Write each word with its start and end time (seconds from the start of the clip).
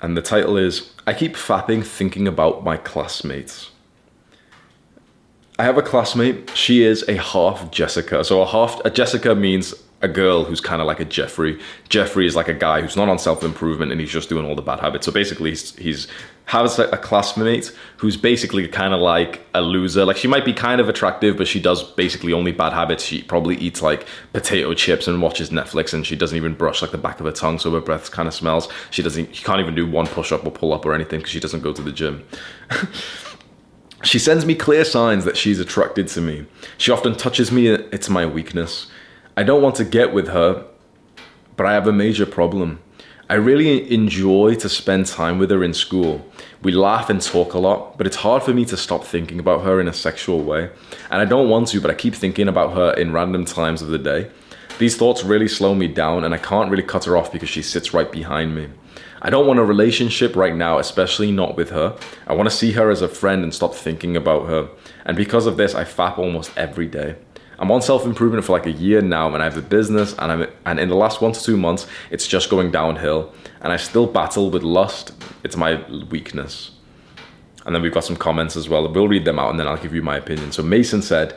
And 0.00 0.16
the 0.16 0.22
title 0.22 0.56
is 0.56 0.92
I 1.06 1.14
Keep 1.14 1.36
Fapping 1.36 1.84
Thinking 1.84 2.28
About 2.28 2.64
My 2.64 2.76
Classmates. 2.76 3.70
I 5.58 5.64
have 5.64 5.78
a 5.78 5.82
classmate. 5.82 6.50
She 6.54 6.82
is 6.82 7.02
a 7.08 7.16
half 7.16 7.70
Jessica. 7.70 8.22
So 8.24 8.42
a 8.42 8.46
half 8.46 8.78
a 8.84 8.90
Jessica 8.90 9.34
means 9.34 9.74
a 10.02 10.08
girl 10.08 10.44
who's 10.44 10.60
kind 10.60 10.80
of 10.80 10.86
like 10.86 11.00
a 11.00 11.04
Jeffrey. 11.04 11.58
Jeffrey 11.88 12.26
is 12.26 12.36
like 12.36 12.48
a 12.48 12.54
guy 12.54 12.82
who's 12.82 12.96
not 12.96 13.08
on 13.08 13.18
self 13.18 13.42
improvement 13.42 13.92
and 13.92 14.00
he's 14.00 14.10
just 14.10 14.28
doing 14.28 14.44
all 14.44 14.54
the 14.54 14.62
bad 14.62 14.80
habits. 14.80 15.06
So 15.06 15.12
basically, 15.12 15.50
he's, 15.50 15.74
he's 15.76 16.08
has 16.46 16.78
a, 16.78 16.84
a 16.90 16.96
classmate 16.96 17.72
who's 17.96 18.16
basically 18.16 18.66
kind 18.68 18.94
of 18.94 19.00
like 19.00 19.44
a 19.54 19.60
loser. 19.60 20.04
Like 20.04 20.16
she 20.16 20.28
might 20.28 20.44
be 20.44 20.52
kind 20.52 20.80
of 20.80 20.88
attractive, 20.88 21.36
but 21.36 21.48
she 21.48 21.60
does 21.60 21.82
basically 21.82 22.32
only 22.32 22.52
bad 22.52 22.72
habits. 22.72 23.04
She 23.04 23.22
probably 23.22 23.56
eats 23.56 23.82
like 23.82 24.06
potato 24.32 24.72
chips 24.74 25.08
and 25.08 25.20
watches 25.20 25.50
Netflix, 25.50 25.92
and 25.92 26.06
she 26.06 26.14
doesn't 26.14 26.36
even 26.36 26.54
brush 26.54 26.82
like 26.82 26.92
the 26.92 26.98
back 26.98 27.18
of 27.18 27.26
her 27.26 27.32
tongue, 27.32 27.58
so 27.58 27.72
her 27.72 27.80
breath 27.80 28.10
kind 28.12 28.28
of 28.28 28.34
smells. 28.34 28.68
She 28.90 29.02
doesn't. 29.02 29.34
She 29.34 29.44
can't 29.44 29.60
even 29.60 29.74
do 29.74 29.90
one 29.90 30.06
push 30.06 30.30
up 30.30 30.46
or 30.46 30.50
pull 30.50 30.72
up 30.72 30.86
or 30.86 30.94
anything 30.94 31.18
because 31.18 31.32
she 31.32 31.40
doesn't 31.40 31.60
go 31.60 31.72
to 31.72 31.82
the 31.82 31.92
gym. 31.92 32.24
She 34.04 34.18
sends 34.18 34.44
me 34.44 34.54
clear 34.54 34.84
signs 34.84 35.24
that 35.24 35.38
she's 35.38 35.58
attracted 35.58 36.06
to 36.08 36.20
me. 36.20 36.46
She 36.76 36.92
often 36.92 37.16
touches 37.16 37.50
me, 37.50 37.68
it's 37.68 38.10
my 38.10 38.26
weakness. 38.26 38.88
I 39.38 39.42
don't 39.42 39.60
want 39.60 39.74
to 39.74 39.84
get 39.84 40.14
with 40.14 40.28
her, 40.28 40.64
but 41.58 41.66
I 41.66 41.74
have 41.74 41.86
a 41.86 41.92
major 41.92 42.24
problem. 42.24 42.80
I 43.28 43.34
really 43.34 43.92
enjoy 43.92 44.54
to 44.54 44.68
spend 44.70 45.04
time 45.04 45.38
with 45.38 45.50
her 45.50 45.62
in 45.62 45.74
school. 45.74 46.24
We 46.62 46.72
laugh 46.72 47.10
and 47.10 47.20
talk 47.20 47.52
a 47.52 47.58
lot, 47.58 47.98
but 47.98 48.06
it's 48.06 48.16
hard 48.16 48.42
for 48.42 48.54
me 48.54 48.64
to 48.64 48.78
stop 48.78 49.04
thinking 49.04 49.38
about 49.38 49.62
her 49.62 49.78
in 49.78 49.88
a 49.88 49.92
sexual 49.92 50.42
way. 50.42 50.70
And 51.10 51.20
I 51.20 51.26
don't 51.26 51.50
want 51.50 51.68
to, 51.68 51.82
but 51.82 51.90
I 51.90 51.94
keep 51.94 52.14
thinking 52.14 52.48
about 52.48 52.72
her 52.72 52.94
in 52.94 53.12
random 53.12 53.44
times 53.44 53.82
of 53.82 53.88
the 53.88 53.98
day. 53.98 54.30
These 54.78 54.96
thoughts 54.96 55.22
really 55.22 55.48
slow 55.48 55.74
me 55.74 55.86
down, 55.86 56.24
and 56.24 56.32
I 56.32 56.38
can't 56.38 56.70
really 56.70 56.82
cut 56.82 57.04
her 57.04 57.18
off 57.18 57.30
because 57.30 57.50
she 57.50 57.60
sits 57.60 57.92
right 57.92 58.10
behind 58.10 58.54
me. 58.54 58.68
I 59.20 59.28
don't 59.28 59.46
want 59.46 59.58
a 59.58 59.64
relationship 59.64 60.34
right 60.34 60.56
now, 60.56 60.78
especially 60.78 61.30
not 61.30 61.56
with 61.56 61.68
her. 61.70 61.94
I 62.26 62.32
want 62.32 62.48
to 62.48 62.56
see 62.56 62.72
her 62.72 62.90
as 62.90 63.02
a 63.02 63.08
friend 63.08 63.42
and 63.42 63.52
stop 63.52 63.74
thinking 63.74 64.16
about 64.16 64.46
her. 64.46 64.70
And 65.04 65.14
because 65.14 65.44
of 65.44 65.58
this, 65.58 65.74
I 65.74 65.84
fap 65.84 66.16
almost 66.16 66.56
every 66.56 66.86
day. 66.86 67.16
I'm 67.58 67.70
on 67.70 67.80
self 67.80 68.04
improvement 68.04 68.44
for 68.44 68.52
like 68.52 68.66
a 68.66 68.72
year 68.72 69.00
now, 69.00 69.32
and 69.32 69.42
I 69.42 69.44
have 69.44 69.56
a 69.56 69.62
business, 69.62 70.14
and 70.18 70.30
I'm 70.30 70.50
and 70.64 70.78
in 70.78 70.88
the 70.88 70.96
last 70.96 71.20
one 71.20 71.32
to 71.32 71.42
two 71.42 71.56
months, 71.56 71.86
it's 72.10 72.26
just 72.26 72.50
going 72.50 72.70
downhill, 72.70 73.32
and 73.60 73.72
I 73.72 73.76
still 73.76 74.06
battle 74.06 74.50
with 74.50 74.62
lust. 74.62 75.12
It's 75.42 75.56
my 75.56 75.84
weakness. 76.10 76.72
And 77.64 77.74
then 77.74 77.82
we've 77.82 77.92
got 77.92 78.04
some 78.04 78.16
comments 78.16 78.56
as 78.56 78.68
well. 78.68 78.86
We'll 78.92 79.08
read 79.08 79.24
them 79.24 79.38
out, 79.38 79.50
and 79.50 79.58
then 79.58 79.66
I'll 79.66 79.76
give 79.76 79.94
you 79.94 80.02
my 80.02 80.16
opinion. 80.16 80.52
So 80.52 80.62
Mason 80.62 81.02
said, 81.02 81.34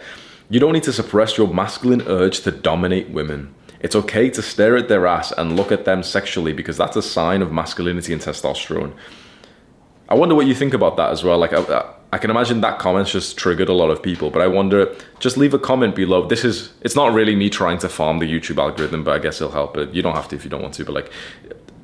"You 0.50 0.60
don't 0.60 0.74
need 0.74 0.84
to 0.84 0.94
suppress 0.94 1.38
your 1.38 1.48
masculine 1.48 2.04
urge 2.08 2.42
to 2.42 2.52
dominate 2.52 3.10
women." 3.10 3.54
It's 3.80 3.96
okay 3.96 4.30
to 4.32 4.42
stare 4.42 4.76
at 4.76 4.90
their 4.90 5.08
ass 5.08 5.32
and 5.32 5.56
look 5.56 5.72
at 5.72 5.86
them 5.86 6.04
sexually 6.04 6.52
because 6.52 6.76
that's 6.76 6.98
a 6.98 7.02
sign 7.02 7.42
of 7.42 7.52
masculinity 7.54 8.12
and 8.12 8.22
testosterone. 8.22 8.94
I 10.10 10.16
wonder 10.16 10.36
what 10.36 10.48
you 10.48 10.54
think 10.54 10.74
about 10.74 10.98
that 10.98 11.12
as 11.12 11.24
well. 11.24 11.38
Like, 11.38 11.54
I, 11.54 11.62
I 11.62 11.94
can 12.18 12.32
imagine 12.32 12.62
that 12.62 12.80
comment's 12.80 13.12
just 13.12 13.38
triggered 13.38 13.70
a 13.70 13.74
lot 13.74 13.92
of 13.92 14.02
people, 14.02 14.32
but 14.32 14.42
I 14.42 14.48
wonder, 14.48 14.96
just 15.20 15.38
leave 15.38 15.54
a 15.54 15.60
comment 15.60 15.96
below. 15.96 16.28
This 16.28 16.44
is, 16.44 16.74
it's 16.82 16.96
not 16.96 17.14
really 17.14 17.36
me 17.36 17.50
trying 17.50 17.78
to 17.80 17.90
farm 17.90 18.18
the 18.18 18.26
YouTube 18.26 18.58
algorithm, 18.58 19.04
but 19.04 19.14
I 19.14 19.20
guess 19.20 19.40
it'll 19.40 19.54
help. 19.54 19.76
But 19.76 19.94
you 19.94 20.02
don't 20.02 20.16
have 20.16 20.28
to 20.30 20.36
if 20.36 20.44
you 20.44 20.50
don't 20.50 20.62
want 20.62 20.74
to. 20.76 20.86
But 20.86 20.96
like, 20.96 21.12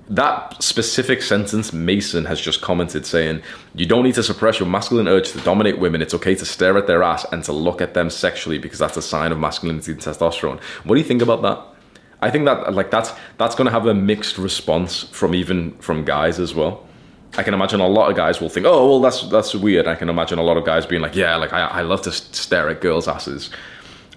that 0.10 0.62
specific 0.64 1.22
sentence, 1.22 1.74
Mason 1.74 2.26
has 2.26 2.40
just 2.40 2.62
commented 2.62 3.06
saying, 3.06 3.42
You 3.74 3.86
don't 3.86 4.04
need 4.04 4.16
to 4.16 4.24
suppress 4.24 4.60
your 4.60 4.70
masculine 4.70 5.08
urge 5.08 5.32
to 5.32 5.40
dominate 5.42 5.80
women. 5.80 6.02
It's 6.02 6.14
okay 6.16 6.36
to 6.36 6.46
stare 6.46 6.78
at 6.78 6.88
their 6.88 7.04
ass 7.04 7.26
and 7.32 7.44
to 7.46 7.54
look 7.54 7.82
at 7.82 7.94
them 7.94 8.10
sexually 8.10 8.58
because 8.58 8.80
that's 8.80 8.98
a 8.98 9.02
sign 9.02 9.32
of 9.32 9.40
masculinity 9.40 9.92
and 9.92 10.02
testosterone. 10.02 10.60
What 10.84 10.96
do 10.96 11.02
you 11.02 11.08
think 11.08 11.22
about 11.22 11.42
that? 11.42 11.60
I 12.22 12.32
think 12.32 12.46
that 12.46 12.74
like 12.74 12.92
that's 12.92 13.14
that's 13.38 13.56
to 13.56 13.70
have 13.70 13.86
a 13.88 13.94
mixed 13.94 14.38
response 14.38 15.04
from 15.04 15.36
even 15.36 15.78
from 15.78 16.06
guys 16.06 16.40
as 16.40 16.56
well. 16.56 16.84
I 17.38 17.44
can 17.44 17.54
imagine 17.54 17.82
a 17.82 17.88
lot 17.88 18.10
of 18.10 18.16
guys 18.16 18.40
will 18.40 18.50
think, 18.50 18.66
"Oh, 18.66 18.90
well, 18.90 19.00
that's 19.02 19.24
that's 19.30 19.54
weird." 19.54 19.88
I 19.88 19.96
can 19.96 20.10
imagine 20.10 20.40
a 20.40 20.44
lot 20.44 20.58
of 20.58 20.66
guys 20.66 20.86
being 20.86 21.02
like, 21.02 21.16
"Yeah, 21.16 21.36
like 21.36 21.54
I, 21.54 21.66
I 21.66 21.82
love 21.82 22.02
to 22.04 22.12
stare 22.12 22.70
at 22.70 22.82
girls' 22.82 23.08
asses." 23.08 23.50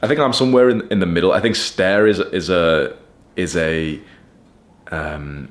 I 0.02 0.06
think 0.06 0.20
I'm 0.20 0.32
somewhere 0.32 0.68
in, 0.68 0.86
in 0.92 1.00
the 1.00 1.06
middle. 1.06 1.32
I 1.32 1.40
think 1.40 1.56
stare 1.56 2.06
is 2.06 2.20
is 2.20 2.50
a 2.50 2.96
is 3.36 3.56
a 3.56 4.00
um, 4.90 5.50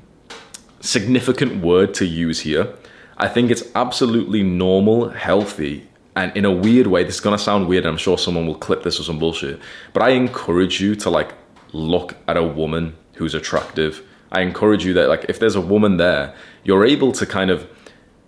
significant 0.80 1.62
word 1.62 1.94
to 1.94 2.06
use 2.06 2.40
here. 2.40 2.74
I 3.18 3.28
think 3.28 3.50
it's 3.50 3.64
absolutely 3.74 4.42
normal, 4.42 5.10
healthy, 5.10 5.88
and 6.16 6.34
in 6.36 6.44
a 6.44 6.52
weird 6.52 6.86
way. 6.86 7.04
This 7.04 7.16
is 7.16 7.20
gonna 7.20 7.38
sound 7.38 7.68
weird. 7.68 7.84
I'm 7.84 7.98
sure 7.98 8.16
someone 8.16 8.46
will 8.46 8.54
clip 8.54 8.82
this 8.82 8.98
or 8.98 9.02
some 9.02 9.18
bullshit, 9.18 9.60
but 9.92 10.02
I 10.02 10.10
encourage 10.10 10.80
you 10.80 10.94
to 10.96 11.10
like 11.10 11.34
look 11.72 12.16
at 12.26 12.36
a 12.36 12.42
woman 12.42 12.96
who's 13.14 13.34
attractive. 13.34 14.02
I 14.30 14.42
encourage 14.42 14.84
you 14.84 14.94
that 14.94 15.08
like 15.08 15.26
if 15.28 15.38
there's 15.38 15.56
a 15.56 15.60
woman 15.60 15.96
there, 15.96 16.34
you're 16.64 16.84
able 16.84 17.12
to 17.12 17.26
kind 17.26 17.50
of 17.50 17.68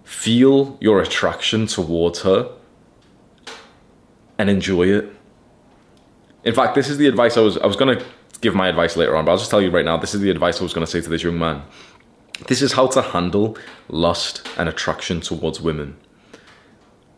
feel 0.05 0.79
your 0.81 1.01
attraction 1.01 1.67
towards 1.67 2.23
her 2.23 2.51
and 4.39 4.49
enjoy 4.49 4.89
it. 4.89 5.15
In 6.45 6.55
fact, 6.55 6.75
this 6.75 6.89
is 6.89 6.97
the 6.97 7.07
advice 7.07 7.37
I 7.37 7.41
was 7.41 7.59
I 7.59 7.67
was 7.67 7.77
to 7.99 8.05
give 8.41 8.55
my 8.55 8.69
advice 8.69 8.97
later 8.97 9.17
on, 9.17 9.25
but 9.25 9.33
I'll 9.33 9.39
just 9.39 9.51
tell 9.51 9.61
you 9.61 9.71
right 9.71 9.85
now, 9.85 9.97
this 9.99 10.15
is 10.15 10.21
the 10.21 10.31
advice 10.31 10.61
I 10.61 10.63
was 10.63 10.73
to 10.87 10.91
say 10.91 11.01
to 11.01 11.11
this 11.11 11.23
young 11.23 11.39
man. 11.39 11.63
This 12.49 12.63
is 12.63 12.73
how 12.73 12.87
to 12.89 13.03
handle 13.03 13.59
lust 13.89 14.49
and 14.57 14.69
attraction 14.69 15.21
towards 15.21 15.61
women. 15.61 15.97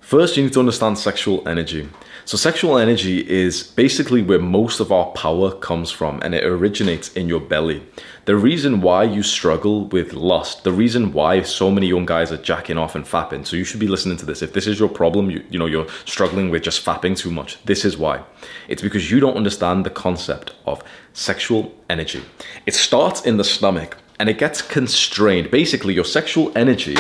First, 0.03 0.37
you 0.37 0.43
need 0.43 0.53
to 0.55 0.59
understand 0.59 0.99
sexual 0.99 1.47
energy. 1.49 1.89
So, 2.25 2.37
sexual 2.37 2.77
energy 2.77 3.19
is 3.29 3.63
basically 3.63 4.21
where 4.21 4.41
most 4.41 4.81
of 4.81 4.93
our 4.93 5.07
power 5.13 5.53
comes 5.53 5.91
from, 5.93 6.21
and 6.23 6.35
it 6.35 6.45
originates 6.45 7.13
in 7.13 7.29
your 7.29 7.41
belly. 7.41 7.83
The 8.27 8.37
reason 8.37 8.81
why 8.81 9.05
you 9.05 9.23
struggle 9.23 9.87
with 9.87 10.13
lust, 10.13 10.65
the 10.65 10.73
reason 10.73 11.13
why 11.13 11.43
so 11.43 11.71
many 11.71 11.87
young 11.87 12.05
guys 12.05 12.33
are 12.33 12.37
jacking 12.37 12.79
off 12.79 12.97
and 12.97 13.05
fapping, 13.05 13.47
so 13.47 13.57
you 13.57 13.65
should 13.65 13.81
be 13.81 13.87
listening 13.87 14.17
to 14.19 14.27
this. 14.27 14.43
If 14.43 14.53
this 14.53 14.67
is 14.67 14.79
your 14.79 14.89
problem, 14.89 15.31
you, 15.31 15.45
you 15.51 15.59
know, 15.59 15.67
you're 15.67 15.89
struggling 16.05 16.51
with 16.51 16.65
just 16.65 16.85
fapping 16.85 17.17
too 17.17 17.31
much, 17.31 17.65
this 17.65 17.85
is 17.85 17.97
why. 17.97 18.23
It's 18.69 18.83
because 18.83 19.11
you 19.11 19.21
don't 19.21 19.37
understand 19.37 19.87
the 19.87 19.91
concept 19.91 20.53
of 20.67 20.83
sexual 21.13 21.73
energy. 21.89 22.23
It 22.67 22.75
starts 22.75 23.23
in 23.23 23.37
the 23.37 23.45
stomach 23.45 23.97
and 24.19 24.29
it 24.29 24.39
gets 24.39 24.63
constrained. 24.63 25.51
Basically, 25.51 25.95
your 25.95 26.05
sexual 26.05 26.53
energy 26.57 26.97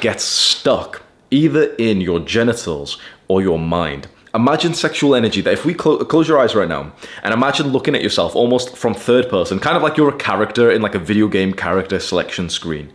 gets 0.00 0.24
stuck 0.24 1.03
either 1.30 1.74
in 1.78 2.00
your 2.00 2.20
genitals 2.20 2.98
or 3.28 3.42
your 3.42 3.58
mind 3.58 4.08
Imagine 4.34 4.74
sexual 4.74 5.14
energy 5.14 5.40
that 5.42 5.52
if 5.52 5.64
we 5.64 5.74
clo- 5.74 6.04
close 6.04 6.26
your 6.26 6.40
eyes 6.40 6.56
right 6.56 6.68
now 6.68 6.92
and 7.22 7.32
imagine 7.32 7.68
looking 7.68 7.94
at 7.94 8.02
yourself 8.02 8.34
almost 8.34 8.76
from 8.76 8.92
third 8.92 9.28
person, 9.28 9.60
kind 9.60 9.76
of 9.76 9.82
like 9.84 9.96
you're 9.96 10.08
a 10.08 10.18
character 10.18 10.72
in 10.72 10.82
like 10.82 10.96
a 10.96 10.98
video 10.98 11.28
game 11.28 11.52
character 11.52 12.00
selection 12.00 12.50
screen. 12.50 12.92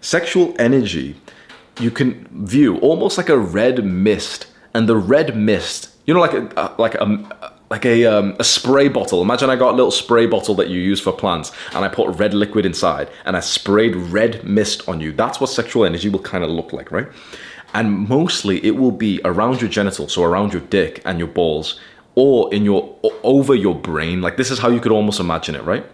Sexual 0.00 0.54
energy 0.58 1.14
you 1.80 1.90
can 1.90 2.26
view 2.46 2.78
almost 2.78 3.18
like 3.18 3.28
a 3.28 3.38
red 3.38 3.84
mist, 3.84 4.46
and 4.74 4.88
the 4.88 4.96
red 4.96 5.36
mist, 5.36 5.90
you 6.06 6.14
know, 6.14 6.20
like 6.20 6.34
a, 6.34 6.74
like 6.78 6.94
a 6.94 7.52
like 7.70 7.84
a 7.86 8.04
um, 8.04 8.36
a 8.38 8.44
spray 8.44 8.88
bottle. 8.88 9.22
Imagine 9.22 9.50
I 9.50 9.56
got 9.56 9.72
a 9.72 9.76
little 9.76 9.90
spray 9.90 10.26
bottle 10.26 10.54
that 10.56 10.68
you 10.68 10.80
use 10.80 11.00
for 11.00 11.12
plants, 11.12 11.52
and 11.74 11.84
I 11.84 11.88
put 11.88 12.08
red 12.18 12.34
liquid 12.34 12.66
inside, 12.66 13.08
and 13.24 13.36
I 13.36 13.40
sprayed 13.40 13.96
red 13.96 14.44
mist 14.44 14.88
on 14.88 15.00
you. 15.00 15.12
That's 15.12 15.40
what 15.40 15.48
sexual 15.48 15.84
energy 15.84 16.08
will 16.08 16.20
kind 16.20 16.44
of 16.44 16.50
look 16.50 16.72
like, 16.72 16.90
right? 16.90 17.08
And 17.74 18.08
mostly, 18.08 18.64
it 18.64 18.76
will 18.76 18.90
be 18.90 19.20
around 19.24 19.60
your 19.60 19.70
genitals, 19.70 20.12
so 20.12 20.24
around 20.24 20.52
your 20.52 20.62
dick 20.62 21.00
and 21.04 21.18
your 21.18 21.28
balls, 21.28 21.80
or 22.14 22.52
in 22.52 22.64
your 22.64 22.96
over 23.22 23.54
your 23.54 23.74
brain. 23.74 24.20
Like 24.20 24.36
this 24.36 24.50
is 24.50 24.58
how 24.58 24.68
you 24.68 24.80
could 24.80 24.92
almost 24.92 25.20
imagine 25.20 25.54
it, 25.54 25.64
right? 25.64 25.84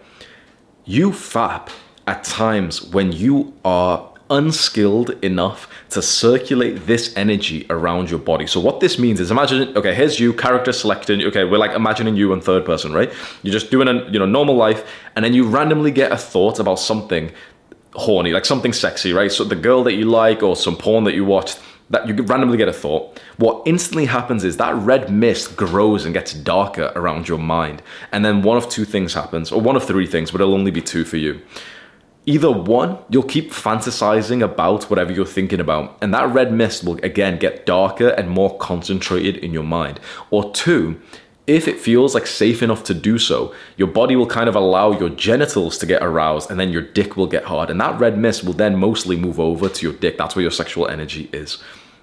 You 0.85 1.11
fap 1.11 1.69
at 2.07 2.23
times 2.23 2.83
when 2.83 3.11
you 3.11 3.53
are 3.63 4.09
unskilled 4.29 5.09
enough 5.23 5.67
to 5.89 6.01
circulate 6.01 6.85
this 6.85 7.15
energy 7.17 7.65
around 7.69 8.09
your 8.09 8.19
body. 8.19 8.45
So 8.45 8.59
what 8.59 8.79
this 8.79 8.99
means 8.99 9.19
is 9.19 9.31
imagine 9.31 9.75
okay, 9.75 9.93
here's 9.93 10.19
you 10.19 10.33
character 10.33 10.71
selecting. 10.71 11.21
Okay, 11.23 11.45
we're 11.45 11.57
like 11.57 11.71
imagining 11.71 12.15
you 12.15 12.33
in 12.33 12.41
third 12.41 12.65
person, 12.65 12.93
right? 12.93 13.11
You're 13.43 13.53
just 13.53 13.71
doing 13.71 13.87
a 13.87 14.09
you 14.09 14.19
know 14.19 14.25
normal 14.25 14.55
life 14.55 14.85
and 15.15 15.23
then 15.23 15.33
you 15.33 15.45
randomly 15.45 15.91
get 15.91 16.11
a 16.11 16.17
thought 16.17 16.59
about 16.59 16.79
something 16.79 17.31
horny, 17.93 18.31
like 18.31 18.45
something 18.45 18.73
sexy, 18.73 19.13
right? 19.13 19.31
So 19.31 19.43
the 19.43 19.55
girl 19.55 19.83
that 19.83 19.93
you 19.93 20.05
like 20.05 20.43
or 20.43 20.55
some 20.55 20.75
porn 20.75 21.05
that 21.05 21.15
you 21.15 21.25
watched 21.25 21.59
that 21.89 22.07
you 22.07 22.13
randomly 22.23 22.57
get 22.57 22.67
a 22.67 22.73
thought. 22.73 23.19
What 23.37 23.63
instantly 23.65 24.05
happens 24.05 24.43
is 24.43 24.57
that 24.57 24.75
red 24.75 25.11
mist 25.11 25.55
grows 25.55 26.05
and 26.05 26.13
gets 26.13 26.33
darker 26.33 26.91
around 26.95 27.27
your 27.27 27.39
mind. 27.39 27.81
And 28.11 28.23
then 28.23 28.41
one 28.41 28.57
of 28.57 28.69
two 28.69 28.85
things 28.85 29.13
happens, 29.13 29.51
or 29.51 29.61
one 29.61 29.75
of 29.75 29.83
three 29.83 30.05
things, 30.05 30.31
but 30.31 30.41
it'll 30.41 30.53
only 30.53 30.71
be 30.71 30.81
two 30.81 31.05
for 31.05 31.17
you 31.17 31.41
either 32.29 32.51
one, 32.51 32.95
you'll 33.09 33.23
keep 33.23 33.51
fantasizing 33.51 34.43
about 34.43 34.83
whatever 34.87 35.11
you're 35.11 35.25
thinking 35.25 35.59
about, 35.59 35.97
and 35.99 36.13
that 36.13 36.31
red 36.31 36.53
mist 36.53 36.83
will 36.83 37.03
again 37.03 37.39
get 37.39 37.65
darker 37.65 38.09
and 38.09 38.29
more 38.29 38.55
concentrated 38.59 39.37
in 39.37 39.51
your 39.51 39.63
mind. 39.63 39.99
Or 40.29 40.51
two, 40.51 41.01
if 41.47 41.67
it 41.67 41.79
feels 41.79 42.13
like 42.13 42.27
safe 42.27 42.61
enough 42.61 42.83
to 42.83 42.93
do 42.93 43.17
so, 43.17 43.55
your 43.77 43.87
body 43.87 44.15
will 44.15 44.27
kind 44.27 44.47
of 44.47 44.55
allow 44.55 44.91
your 44.91 45.09
genitals 45.09 45.79
to 45.79 45.87
get 45.87 46.03
aroused 46.03 46.51
and 46.51 46.59
then 46.59 46.71
your 46.71 46.83
dick 46.83 47.17
will 47.17 47.25
get 47.25 47.45
hard. 47.45 47.71
And 47.71 47.81
that 47.81 47.99
red 47.99 48.19
mist 48.19 48.43
will 48.43 48.53
then 48.53 48.77
mostly 48.77 49.15
move 49.15 49.39
over 49.39 49.67
to 49.67 49.85
your 49.87 49.95
dick. 49.95 50.19
That's 50.19 50.35
where 50.35 50.43
your 50.43 50.51
sexual 50.51 50.87
energy 50.87 51.27
is. 51.33 51.57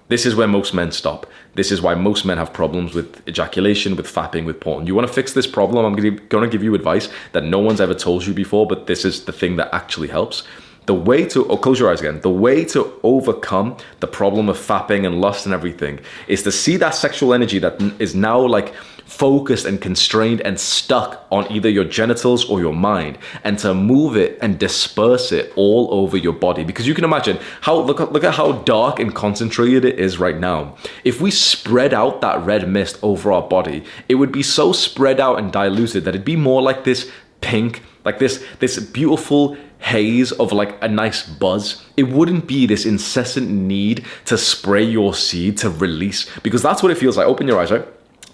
This 0.09 0.25
is 0.25 0.35
where 0.35 0.47
most 0.47 0.73
men 0.73 0.91
stop. 0.91 1.25
This 1.55 1.71
is 1.71 1.81
why 1.81 1.95
most 1.95 2.23
men 2.23 2.37
have 2.37 2.53
problems 2.53 2.93
with 2.93 3.27
ejaculation, 3.27 3.95
with 3.95 4.07
fapping, 4.07 4.45
with 4.45 4.59
porn. 4.59 4.87
You 4.87 4.95
want 4.95 5.07
to 5.07 5.13
fix 5.13 5.33
this 5.33 5.47
problem? 5.47 5.85
I'm 5.85 5.95
going 5.95 6.43
to 6.43 6.49
give 6.49 6.63
you 6.63 6.75
advice 6.75 7.09
that 7.33 7.43
no 7.43 7.59
one's 7.59 7.81
ever 7.81 7.93
told 7.93 8.25
you 8.25 8.33
before, 8.33 8.65
but 8.67 8.87
this 8.87 9.03
is 9.03 9.25
the 9.25 9.33
thing 9.33 9.57
that 9.57 9.73
actually 9.73 10.07
helps. 10.07 10.43
The 10.85 10.93
way 10.93 11.25
to, 11.25 11.45
oh, 11.49 11.57
close 11.57 11.79
your 11.79 11.91
eyes 11.91 11.99
again, 11.99 12.21
the 12.21 12.29
way 12.29 12.63
to 12.65 12.97
overcome 13.03 13.75
the 13.99 14.07
problem 14.07 14.47
of 14.47 14.57
fapping 14.57 15.05
and 15.05 15.19
lust 15.19 15.45
and 15.45 15.53
everything 15.53 15.99
is 16.29 16.43
to 16.43 16.51
see 16.51 16.77
that 16.77 16.95
sexual 16.95 17.33
energy 17.33 17.59
that 17.59 17.81
is 17.99 18.15
now 18.15 18.39
like 18.39 18.73
focused 19.07 19.65
and 19.65 19.81
constrained 19.81 20.41
and 20.41 20.59
stuck 20.59 21.25
on 21.31 21.49
either 21.51 21.69
your 21.69 21.85
genitals 21.85 22.47
or 22.49 22.59
your 22.59 22.73
mind 22.73 23.17
and 23.43 23.57
to 23.57 23.73
move 23.73 24.17
it 24.17 24.37
and 24.41 24.59
disperse 24.59 25.31
it 25.31 25.51
all 25.55 25.87
over 25.91 26.17
your 26.17 26.33
body 26.33 26.63
because 26.63 26.85
you 26.85 26.93
can 26.93 27.05
imagine 27.05 27.39
how 27.61 27.79
look 27.79 27.99
look 28.11 28.23
at 28.23 28.35
how 28.35 28.51
dark 28.63 28.99
and 28.99 29.15
concentrated 29.15 29.85
it 29.85 29.97
is 29.97 30.19
right 30.19 30.39
now 30.39 30.75
if 31.05 31.21
we 31.21 31.31
spread 31.31 31.93
out 31.93 32.19
that 32.19 32.39
red 32.45 32.69
mist 32.69 32.99
over 33.01 33.31
our 33.31 33.41
body 33.41 33.83
it 34.09 34.15
would 34.15 34.31
be 34.31 34.43
so 34.43 34.73
spread 34.73 35.19
out 35.21 35.39
and 35.39 35.53
diluted 35.53 36.03
that 36.03 36.09
it'd 36.09 36.25
be 36.25 36.35
more 36.35 36.61
like 36.61 36.83
this 36.83 37.09
pink 37.39 37.81
like 38.03 38.19
this 38.19 38.45
this 38.59 38.77
beautiful 38.77 39.57
haze 39.79 40.31
of 40.31 40.51
like 40.51 40.75
a 40.81 40.87
nice 40.87 41.21
buzz. 41.21 41.85
It 41.97 42.03
wouldn't 42.09 42.47
be 42.47 42.65
this 42.65 42.83
incessant 42.83 43.47
need 43.47 44.03
to 44.25 44.35
spray 44.35 44.83
your 44.83 45.13
seed 45.13 45.57
to 45.59 45.69
release 45.69 46.27
because 46.39 46.63
that's 46.63 46.81
what 46.81 46.91
it 46.91 46.97
feels 46.97 47.15
like. 47.15 47.27
Open 47.27 47.47
your 47.47 47.59
eyes, 47.59 47.71
right? 47.71 47.85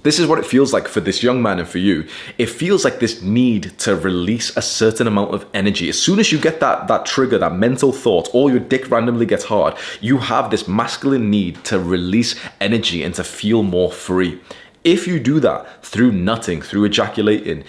This 0.03 0.19
is 0.19 0.27
what 0.27 0.37
it 0.37 0.45
feels 0.45 0.73
like 0.73 0.89
for 0.89 0.99
this 0.99 1.23
young 1.23 1.41
man 1.41 1.59
and 1.59 1.67
for 1.67 1.77
you. 1.77 2.05
It 2.37 2.47
feels 2.47 2.83
like 2.83 2.99
this 2.99 3.21
need 3.21 3.77
to 3.79 3.95
release 3.95 4.55
a 4.57 4.61
certain 4.61 5.07
amount 5.07 5.33
of 5.33 5.45
energy. 5.53 5.87
As 5.87 5.97
soon 5.97 6.19
as 6.19 6.29
you 6.29 6.37
get 6.37 6.59
that 6.59 6.89
that 6.89 7.05
trigger, 7.05 7.37
that 7.37 7.55
mental 7.55 7.93
thought, 7.93 8.29
or 8.33 8.51
your 8.51 8.59
dick 8.59 8.91
randomly 8.91 9.25
gets 9.25 9.45
hard, 9.45 9.75
you 10.01 10.17
have 10.17 10.51
this 10.51 10.67
masculine 10.67 11.29
need 11.29 11.63
to 11.63 11.79
release 11.79 12.35
energy 12.59 13.01
and 13.01 13.15
to 13.15 13.23
feel 13.23 13.63
more 13.63 13.91
free. 13.91 14.41
If 14.83 15.07
you 15.07 15.17
do 15.17 15.39
that 15.39 15.85
through 15.85 16.11
nutting, 16.11 16.61
through 16.61 16.83
ejaculating, 16.83 17.63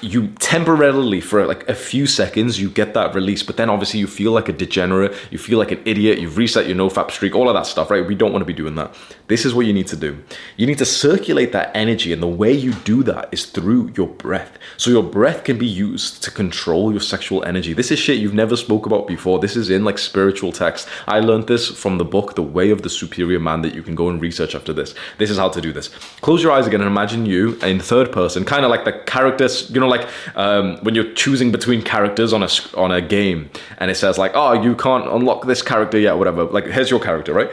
you, 0.00 0.28
temporarily, 0.38 1.20
for 1.20 1.46
like 1.46 1.68
a 1.68 1.74
few 1.74 2.06
seconds, 2.06 2.60
you 2.60 2.70
get 2.70 2.94
that 2.94 3.14
release, 3.14 3.42
but 3.42 3.56
then 3.56 3.70
obviously 3.70 4.00
you 4.00 4.06
feel 4.06 4.32
like 4.32 4.48
a 4.48 4.52
degenerate, 4.52 5.14
you 5.30 5.38
feel 5.38 5.58
like 5.58 5.70
an 5.70 5.80
idiot, 5.84 6.18
you've 6.18 6.36
reset 6.36 6.66
your 6.66 6.76
nofap 6.76 7.10
streak, 7.10 7.34
all 7.34 7.48
of 7.48 7.54
that 7.54 7.66
stuff, 7.66 7.90
right? 7.90 8.06
We 8.06 8.14
don't 8.14 8.32
want 8.32 8.42
to 8.42 8.46
be 8.46 8.52
doing 8.52 8.74
that. 8.76 8.94
This 9.28 9.44
is 9.44 9.54
what 9.54 9.66
you 9.66 9.72
need 9.72 9.86
to 9.88 9.96
do. 9.96 10.22
You 10.56 10.66
need 10.66 10.78
to 10.78 10.84
circulate 10.84 11.52
that 11.52 11.70
energy, 11.74 12.12
and 12.12 12.22
the 12.22 12.26
way 12.26 12.52
you 12.52 12.72
do 12.72 13.02
that 13.04 13.28
is 13.30 13.46
through 13.46 13.92
your 13.96 14.08
breath. 14.08 14.58
So 14.76 14.90
your 14.90 15.02
breath 15.02 15.44
can 15.44 15.58
be 15.58 15.66
used 15.66 16.22
to 16.24 16.30
control 16.30 16.90
your 16.90 17.00
sexual 17.00 17.44
energy. 17.44 17.72
This 17.72 17.90
is 17.90 17.98
shit 17.98 18.18
you've 18.18 18.34
never 18.34 18.56
spoke 18.56 18.86
about 18.86 19.06
before. 19.06 19.38
This 19.38 19.56
is 19.56 19.70
in 19.70 19.84
like 19.84 19.98
spiritual 19.98 20.52
text. 20.52 20.88
I 21.06 21.20
learned 21.20 21.46
this 21.46 21.68
from 21.68 21.98
the 21.98 22.04
book 22.04 22.34
The 22.34 22.42
Way 22.42 22.70
of 22.70 22.82
the 22.82 22.90
Superior 22.90 23.38
Man 23.38 23.62
that 23.62 23.74
you 23.74 23.82
can 23.82 23.94
go 23.94 24.08
and 24.08 24.20
research 24.20 24.54
after 24.54 24.72
this. 24.72 24.94
This 25.18 25.30
is 25.30 25.38
how 25.38 25.48
to 25.50 25.60
do 25.60 25.72
this. 25.72 25.88
Close 26.20 26.42
your 26.42 26.52
eyes 26.52 26.66
again 26.66 26.80
and 26.80 26.88
imagine 26.88 27.26
you 27.26 27.54
in 27.60 27.80
third 27.80 28.12
person, 28.12 28.44
kind 28.44 28.64
of 28.64 28.70
like 28.70 28.84
the 28.84 28.92
characters, 28.92 29.67
you 29.70 29.80
know, 29.80 29.88
like 29.88 30.08
um, 30.34 30.76
when 30.82 30.94
you're 30.94 31.12
choosing 31.14 31.52
between 31.52 31.82
characters 31.82 32.32
on 32.32 32.42
a 32.42 32.48
on 32.76 32.90
a 32.90 33.00
game, 33.00 33.50
and 33.78 33.90
it 33.90 33.96
says 33.96 34.18
like, 34.18 34.32
oh, 34.34 34.52
you 34.52 34.74
can't 34.76 35.06
unlock 35.06 35.46
this 35.46 35.62
character 35.62 35.98
yet, 35.98 36.16
whatever. 36.18 36.44
Like, 36.44 36.66
here's 36.66 36.90
your 36.90 37.00
character, 37.00 37.32
right? 37.32 37.50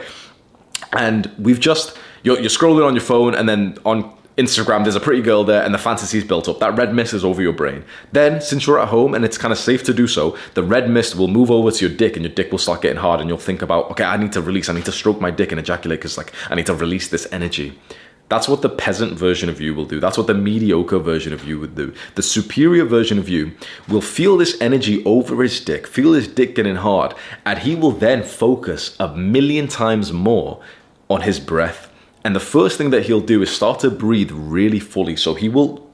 And 0.92 1.30
we've 1.38 1.60
just 1.60 1.96
you're, 2.22 2.38
you're 2.40 2.50
scrolling 2.50 2.86
on 2.86 2.94
your 2.94 3.04
phone, 3.04 3.34
and 3.34 3.48
then 3.48 3.78
on 3.84 4.12
Instagram, 4.36 4.82
there's 4.82 4.96
a 4.96 5.00
pretty 5.00 5.22
girl 5.22 5.44
there, 5.44 5.62
and 5.62 5.72
the 5.72 5.78
fantasy's 5.78 6.22
built 6.22 6.46
up. 6.46 6.58
That 6.58 6.76
red 6.76 6.92
mist 6.94 7.14
is 7.14 7.24
over 7.24 7.40
your 7.40 7.54
brain. 7.54 7.84
Then, 8.12 8.42
since 8.42 8.66
you're 8.66 8.78
at 8.78 8.88
home 8.88 9.14
and 9.14 9.24
it's 9.24 9.38
kind 9.38 9.50
of 9.50 9.56
safe 9.58 9.82
to 9.84 9.94
do 9.94 10.06
so, 10.06 10.36
the 10.52 10.62
red 10.62 10.90
mist 10.90 11.16
will 11.16 11.28
move 11.28 11.50
over 11.50 11.70
to 11.70 11.86
your 11.86 11.96
dick, 11.96 12.16
and 12.16 12.24
your 12.24 12.34
dick 12.34 12.52
will 12.52 12.58
start 12.58 12.82
getting 12.82 12.98
hard, 12.98 13.20
and 13.20 13.30
you'll 13.30 13.38
think 13.38 13.62
about, 13.62 13.90
okay, 13.92 14.04
I 14.04 14.18
need 14.18 14.32
to 14.32 14.42
release, 14.42 14.68
I 14.68 14.74
need 14.74 14.84
to 14.84 14.92
stroke 14.92 15.20
my 15.22 15.30
dick 15.30 15.52
and 15.52 15.58
ejaculate 15.58 16.00
because, 16.00 16.18
like, 16.18 16.32
I 16.50 16.54
need 16.54 16.66
to 16.66 16.74
release 16.74 17.08
this 17.08 17.26
energy. 17.32 17.78
That's 18.28 18.48
what 18.48 18.62
the 18.62 18.68
peasant 18.68 19.16
version 19.16 19.48
of 19.48 19.60
you 19.60 19.72
will 19.72 19.84
do. 19.84 20.00
That's 20.00 20.18
what 20.18 20.26
the 20.26 20.34
mediocre 20.34 20.98
version 20.98 21.32
of 21.32 21.44
you 21.44 21.60
would 21.60 21.76
do. 21.76 21.94
The 22.16 22.22
superior 22.22 22.84
version 22.84 23.18
of 23.18 23.28
you 23.28 23.52
will 23.88 24.00
feel 24.00 24.36
this 24.36 24.60
energy 24.60 25.04
over 25.04 25.40
his 25.42 25.60
dick, 25.60 25.86
feel 25.86 26.12
his 26.12 26.26
dick 26.26 26.56
getting 26.56 26.76
hard, 26.76 27.14
and 27.44 27.60
he 27.60 27.76
will 27.76 27.92
then 27.92 28.24
focus 28.24 28.96
a 28.98 29.14
million 29.16 29.68
times 29.68 30.12
more 30.12 30.60
on 31.08 31.20
his 31.20 31.38
breath. 31.38 31.92
And 32.24 32.34
the 32.34 32.40
first 32.40 32.76
thing 32.78 32.90
that 32.90 33.04
he'll 33.04 33.20
do 33.20 33.42
is 33.42 33.50
start 33.50 33.78
to 33.80 33.90
breathe 33.90 34.32
really 34.32 34.80
fully. 34.80 35.14
So 35.14 35.34
he 35.34 35.48
will 35.48 35.88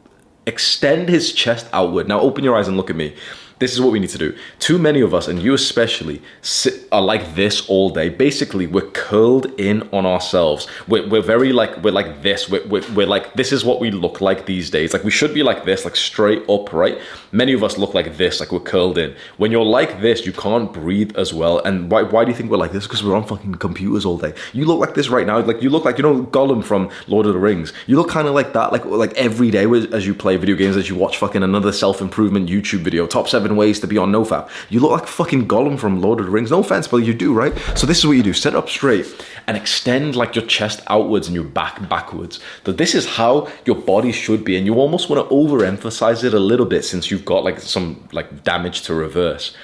extend 0.46 1.10
his 1.10 1.34
chest 1.34 1.66
outward. 1.72 2.08
Now 2.08 2.20
open 2.20 2.44
your 2.44 2.56
eyes 2.56 2.68
and 2.68 2.78
look 2.78 2.88
at 2.88 2.96
me 2.96 3.14
this 3.62 3.72
is 3.72 3.80
what 3.80 3.92
we 3.92 4.00
need 4.00 4.10
to 4.10 4.18
do. 4.18 4.36
Too 4.58 4.76
many 4.76 5.00
of 5.00 5.14
us, 5.14 5.28
and 5.28 5.40
you 5.40 5.54
especially, 5.54 6.20
sit, 6.40 6.88
are 6.90 7.00
like 7.00 7.36
this 7.36 7.68
all 7.68 7.90
day. 7.90 8.08
Basically, 8.08 8.66
we're 8.66 8.90
curled 8.90 9.46
in 9.60 9.88
on 9.92 10.04
ourselves. 10.04 10.66
We're, 10.88 11.08
we're 11.08 11.22
very 11.22 11.52
like, 11.52 11.82
we're 11.84 11.92
like 11.92 12.22
this. 12.22 12.48
We're, 12.50 12.66
we're, 12.66 12.82
we're 12.92 13.06
like, 13.06 13.34
this 13.34 13.52
is 13.52 13.64
what 13.64 13.78
we 13.80 13.92
look 13.92 14.20
like 14.20 14.46
these 14.46 14.68
days. 14.68 14.92
Like, 14.92 15.04
we 15.04 15.12
should 15.12 15.32
be 15.32 15.44
like 15.44 15.64
this, 15.64 15.84
like 15.84 15.94
straight 15.94 16.42
up, 16.48 16.72
right? 16.72 16.98
Many 17.30 17.52
of 17.52 17.62
us 17.62 17.78
look 17.78 17.94
like 17.94 18.16
this, 18.16 18.40
like 18.40 18.50
we're 18.50 18.60
curled 18.60 18.98
in. 18.98 19.14
When 19.36 19.52
you're 19.52 19.64
like 19.64 20.00
this, 20.00 20.26
you 20.26 20.32
can't 20.32 20.72
breathe 20.72 21.16
as 21.16 21.32
well. 21.32 21.60
And 21.60 21.88
why, 21.88 22.02
why 22.02 22.24
do 22.24 22.32
you 22.32 22.36
think 22.36 22.50
we're 22.50 22.56
like 22.56 22.72
this? 22.72 22.88
Because 22.88 23.04
we're 23.04 23.14
on 23.14 23.24
fucking 23.24 23.54
computers 23.54 24.04
all 24.04 24.18
day. 24.18 24.34
You 24.52 24.64
look 24.64 24.80
like 24.80 24.94
this 24.94 25.08
right 25.08 25.26
now. 25.26 25.38
Like, 25.38 25.62
you 25.62 25.70
look 25.70 25.84
like, 25.84 25.98
you 25.98 26.02
know, 26.02 26.24
Gollum 26.24 26.64
from 26.64 26.90
Lord 27.06 27.26
of 27.26 27.32
the 27.32 27.38
Rings. 27.38 27.72
You 27.86 27.94
look 27.94 28.10
kind 28.10 28.26
of 28.26 28.34
like 28.34 28.54
that, 28.54 28.72
like, 28.72 28.84
like 28.84 29.12
every 29.14 29.52
day 29.52 29.66
as 29.92 30.04
you 30.04 30.14
play 30.14 30.36
video 30.36 30.56
games, 30.56 30.76
as 30.76 30.88
you 30.88 30.96
watch 30.96 31.16
fucking 31.18 31.44
another 31.44 31.70
self 31.70 32.00
improvement 32.00 32.48
YouTube 32.48 32.80
video, 32.80 33.06
top 33.06 33.28
seven 33.28 33.51
ways 33.56 33.80
to 33.80 33.86
be 33.86 33.98
on 33.98 34.12
nofap. 34.12 34.48
You 34.68 34.80
look 34.80 34.92
like 34.92 35.06
fucking 35.06 35.48
Gollum 35.48 35.78
from 35.78 36.00
Lord 36.00 36.20
of 36.20 36.26
the 36.26 36.32
Rings. 36.32 36.50
No 36.50 36.60
offense, 36.60 36.88
but 36.88 36.98
you 36.98 37.14
do, 37.14 37.32
right? 37.32 37.56
So 37.76 37.86
this 37.86 37.98
is 37.98 38.06
what 38.06 38.12
you 38.12 38.22
do: 38.22 38.32
sit 38.32 38.54
up 38.54 38.68
straight 38.68 39.06
and 39.46 39.56
extend 39.56 40.16
like 40.16 40.34
your 40.34 40.46
chest 40.46 40.82
outwards 40.88 41.26
and 41.26 41.34
your 41.34 41.44
back 41.44 41.88
backwards. 41.88 42.40
That 42.64 42.78
this 42.78 42.94
is 42.94 43.06
how 43.06 43.48
your 43.64 43.76
body 43.76 44.12
should 44.12 44.44
be, 44.44 44.56
and 44.56 44.66
you 44.66 44.74
almost 44.74 45.08
want 45.08 45.28
to 45.28 45.34
overemphasize 45.34 46.24
it 46.24 46.34
a 46.34 46.40
little 46.40 46.66
bit 46.66 46.84
since 46.84 47.10
you've 47.10 47.24
got 47.24 47.44
like 47.44 47.60
some 47.60 48.08
like 48.12 48.44
damage 48.44 48.82
to 48.82 48.94
reverse. 48.94 49.54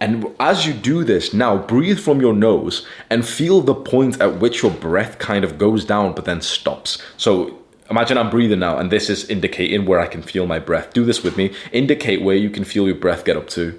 And 0.00 0.26
as 0.40 0.66
you 0.66 0.74
do 0.74 1.04
this, 1.04 1.32
now 1.32 1.56
breathe 1.56 1.98
from 1.98 2.20
your 2.20 2.34
nose 2.34 2.86
and 3.08 3.26
feel 3.26 3.60
the 3.60 3.74
point 3.74 4.20
at 4.20 4.40
which 4.40 4.62
your 4.62 4.72
breath 4.72 5.18
kind 5.18 5.44
of 5.44 5.56
goes 5.56 5.84
down 5.84 6.14
but 6.14 6.24
then 6.24 6.40
stops. 6.42 7.00
So 7.16 7.63
Imagine 7.90 8.16
I'm 8.16 8.30
breathing 8.30 8.60
now, 8.60 8.78
and 8.78 8.90
this 8.90 9.10
is 9.10 9.28
indicating 9.28 9.84
where 9.84 10.00
I 10.00 10.06
can 10.06 10.22
feel 10.22 10.46
my 10.46 10.58
breath. 10.58 10.94
Do 10.94 11.04
this 11.04 11.22
with 11.22 11.36
me. 11.36 11.54
Indicate 11.70 12.22
where 12.22 12.36
you 12.36 12.48
can 12.48 12.64
feel 12.64 12.86
your 12.86 12.96
breath 12.96 13.24
get 13.24 13.36
up 13.36 13.48
to. 13.50 13.78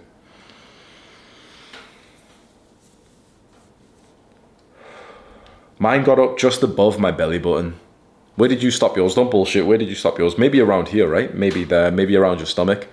Mine 5.79 6.03
got 6.03 6.19
up 6.19 6.37
just 6.37 6.63
above 6.63 6.99
my 6.99 7.11
belly 7.11 7.39
button. 7.39 7.79
Where 8.35 8.49
did 8.49 8.61
you 8.61 8.71
stop 8.71 8.95
yours? 8.95 9.15
Don't 9.15 9.31
bullshit. 9.31 9.65
Where 9.65 9.77
did 9.77 9.89
you 9.89 9.95
stop 9.95 10.19
yours? 10.19 10.37
Maybe 10.37 10.59
around 10.59 10.89
here, 10.89 11.07
right? 11.07 11.33
Maybe 11.33 11.63
there, 11.63 11.91
maybe 11.91 12.15
around 12.15 12.37
your 12.37 12.45
stomach. 12.45 12.87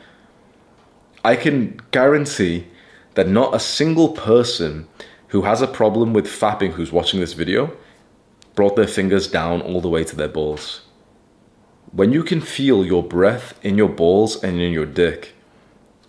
I 1.24 1.36
can 1.36 1.80
guarantee 1.90 2.66
that 3.14 3.28
not 3.28 3.54
a 3.54 3.60
single 3.60 4.10
person 4.10 4.88
who 5.28 5.42
has 5.42 5.62
a 5.62 5.66
problem 5.66 6.12
with 6.12 6.26
fapping 6.26 6.72
who's 6.72 6.92
watching 6.92 7.20
this 7.20 7.32
video 7.34 7.76
brought 8.54 8.76
their 8.76 8.86
fingers 8.86 9.28
down 9.28 9.60
all 9.60 9.80
the 9.80 9.88
way 9.88 10.04
to 10.04 10.16
their 10.16 10.28
balls. 10.28 10.82
When 11.92 12.10
you 12.10 12.24
can 12.24 12.40
feel 12.40 12.86
your 12.86 13.02
breath 13.02 13.58
in 13.62 13.76
your 13.76 13.90
balls 13.90 14.42
and 14.42 14.58
in 14.58 14.72
your 14.72 14.86
dick, 14.86 15.34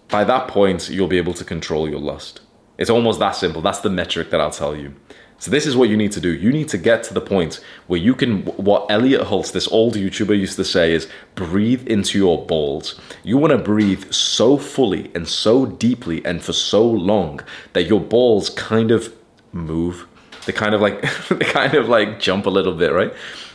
by 0.07 0.23
that 0.23 0.47
point, 0.47 0.89
you'll 0.89 1.09
be 1.09 1.17
able 1.17 1.33
to 1.33 1.43
control 1.43 1.89
your 1.89 1.99
lust. 1.99 2.39
It's 2.77 2.89
almost 2.89 3.19
that 3.19 3.31
simple. 3.31 3.61
That's 3.61 3.81
the 3.81 3.89
metric 3.89 4.29
that 4.29 4.39
I'll 4.39 4.49
tell 4.49 4.77
you. 4.77 4.93
So 5.39 5.51
this 5.51 5.65
is 5.65 5.75
what 5.75 5.89
you 5.89 5.97
need 5.97 6.13
to 6.13 6.21
do. 6.21 6.33
You 6.33 6.53
need 6.53 6.69
to 6.69 6.77
get 6.77 7.03
to 7.03 7.13
the 7.13 7.19
point 7.19 7.59
where 7.87 7.99
you 7.99 8.15
can 8.15 8.43
what 8.45 8.89
Elliott 8.89 9.23
Hulse, 9.23 9.51
this 9.51 9.67
old 9.67 9.95
YouTuber 9.95 10.39
used 10.39 10.55
to 10.55 10.63
say 10.63 10.93
is 10.93 11.09
breathe 11.35 11.85
into 11.85 12.17
your 12.17 12.45
balls. 12.45 12.97
You 13.23 13.37
want 13.37 13.51
to 13.51 13.57
breathe 13.57 14.09
so 14.13 14.57
fully 14.57 15.11
and 15.13 15.27
so 15.27 15.65
deeply 15.65 16.25
and 16.25 16.41
for 16.41 16.53
so 16.53 16.85
long 16.85 17.41
that 17.73 17.83
your 17.83 17.99
balls 17.99 18.51
kind 18.51 18.89
of 18.89 19.13
move. 19.51 20.07
They 20.45 20.53
kind 20.53 20.73
of 20.73 20.79
like 20.79 21.01
they 21.27 21.43
kind 21.43 21.73
of 21.73 21.89
like 21.89 22.21
jump 22.21 22.45
a 22.45 22.49
little 22.49 22.73
bit, 22.73 22.93
right? 22.93 23.13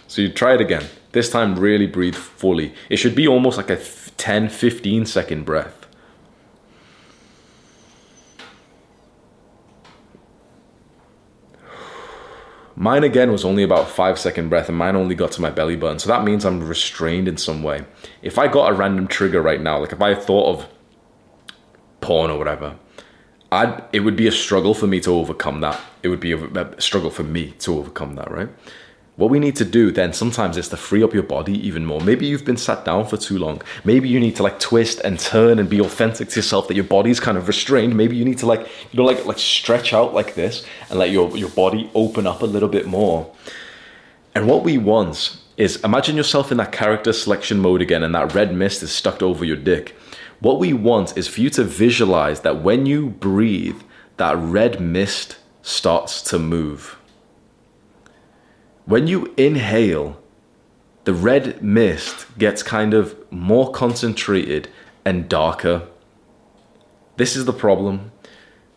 So 0.08 0.20
you 0.20 0.30
try 0.30 0.52
it 0.52 0.60
again. 0.60 0.84
This 1.12 1.30
time 1.30 1.58
really 1.58 1.86
breathe 1.86 2.14
fully. 2.14 2.74
It 2.90 2.96
should 2.96 3.14
be 3.14 3.26
almost 3.26 3.56
like 3.56 3.70
a 3.70 3.80
10 4.16 4.48
15 4.48 5.06
second 5.06 5.44
breath. 5.44 5.78
Mine 12.80 13.02
again 13.02 13.32
was 13.32 13.44
only 13.44 13.64
about 13.64 13.88
five 13.88 14.20
second 14.20 14.50
breath, 14.50 14.68
and 14.68 14.78
mine 14.78 14.94
only 14.94 15.16
got 15.16 15.32
to 15.32 15.42
my 15.42 15.50
belly 15.50 15.74
button. 15.74 15.98
So 15.98 16.08
that 16.10 16.22
means 16.22 16.44
I'm 16.44 16.60
restrained 16.60 17.26
in 17.26 17.36
some 17.36 17.64
way. 17.64 17.84
If 18.22 18.38
I 18.38 18.46
got 18.46 18.70
a 18.70 18.72
random 18.72 19.08
trigger 19.08 19.42
right 19.42 19.60
now, 19.60 19.80
like 19.80 19.90
if 19.90 20.00
I 20.00 20.14
thought 20.14 20.46
of 20.46 20.68
porn 22.00 22.30
or 22.30 22.38
whatever, 22.38 22.76
I'd 23.50 23.82
it 23.92 24.00
would 24.00 24.14
be 24.14 24.28
a 24.28 24.32
struggle 24.32 24.74
for 24.74 24.86
me 24.86 25.00
to 25.00 25.10
overcome 25.10 25.60
that. 25.62 25.80
It 26.04 26.08
would 26.08 26.20
be 26.20 26.30
a, 26.30 26.38
a 26.38 26.80
struggle 26.80 27.10
for 27.10 27.24
me 27.24 27.50
to 27.58 27.78
overcome 27.78 28.14
that, 28.14 28.30
right? 28.30 28.48
What 29.18 29.30
we 29.30 29.40
need 29.40 29.56
to 29.56 29.64
do 29.64 29.90
then 29.90 30.12
sometimes 30.12 30.56
is 30.56 30.68
to 30.68 30.76
free 30.76 31.02
up 31.02 31.12
your 31.12 31.24
body 31.24 31.54
even 31.66 31.84
more. 31.84 32.00
Maybe 32.00 32.26
you've 32.26 32.44
been 32.44 32.56
sat 32.56 32.84
down 32.84 33.04
for 33.04 33.16
too 33.16 33.36
long. 33.36 33.60
Maybe 33.82 34.08
you 34.08 34.20
need 34.20 34.36
to 34.36 34.44
like 34.44 34.60
twist 34.60 35.00
and 35.00 35.18
turn 35.18 35.58
and 35.58 35.68
be 35.68 35.80
authentic 35.80 36.28
to 36.28 36.36
yourself 36.36 36.68
that 36.68 36.76
your 36.76 36.84
body's 36.84 37.18
kind 37.18 37.36
of 37.36 37.48
restrained. 37.48 37.96
Maybe 37.96 38.14
you 38.14 38.24
need 38.24 38.38
to 38.38 38.46
like, 38.46 38.60
you 38.60 38.96
know, 38.96 39.02
like 39.02 39.26
like 39.26 39.40
stretch 39.40 39.92
out 39.92 40.14
like 40.14 40.36
this 40.36 40.64
and 40.88 41.00
let 41.00 41.10
your, 41.10 41.36
your 41.36 41.48
body 41.48 41.90
open 41.96 42.28
up 42.28 42.42
a 42.42 42.46
little 42.46 42.68
bit 42.68 42.86
more. 42.86 43.28
And 44.36 44.46
what 44.46 44.62
we 44.62 44.78
want 44.78 45.36
is 45.56 45.82
imagine 45.82 46.14
yourself 46.14 46.52
in 46.52 46.58
that 46.58 46.70
character 46.70 47.12
selection 47.12 47.58
mode 47.58 47.82
again 47.82 48.04
and 48.04 48.14
that 48.14 48.36
red 48.36 48.54
mist 48.54 48.84
is 48.84 48.92
stuck 48.92 49.20
over 49.20 49.44
your 49.44 49.56
dick. 49.56 49.96
What 50.38 50.60
we 50.60 50.72
want 50.72 51.18
is 51.18 51.26
for 51.26 51.40
you 51.40 51.50
to 51.50 51.64
visualize 51.64 52.42
that 52.42 52.62
when 52.62 52.86
you 52.86 53.08
breathe, 53.08 53.82
that 54.18 54.36
red 54.36 54.80
mist 54.80 55.38
starts 55.60 56.22
to 56.22 56.38
move 56.38 56.97
when 58.88 59.06
you 59.06 59.34
inhale, 59.36 60.18
the 61.04 61.12
red 61.12 61.62
mist 61.62 62.26
gets 62.38 62.62
kind 62.62 62.94
of 62.94 63.14
more 63.30 63.70
concentrated 63.70 64.66
and 65.04 65.28
darker. 65.28 65.86
This 67.18 67.36
is 67.36 67.44
the 67.44 67.52
problem. 67.52 68.12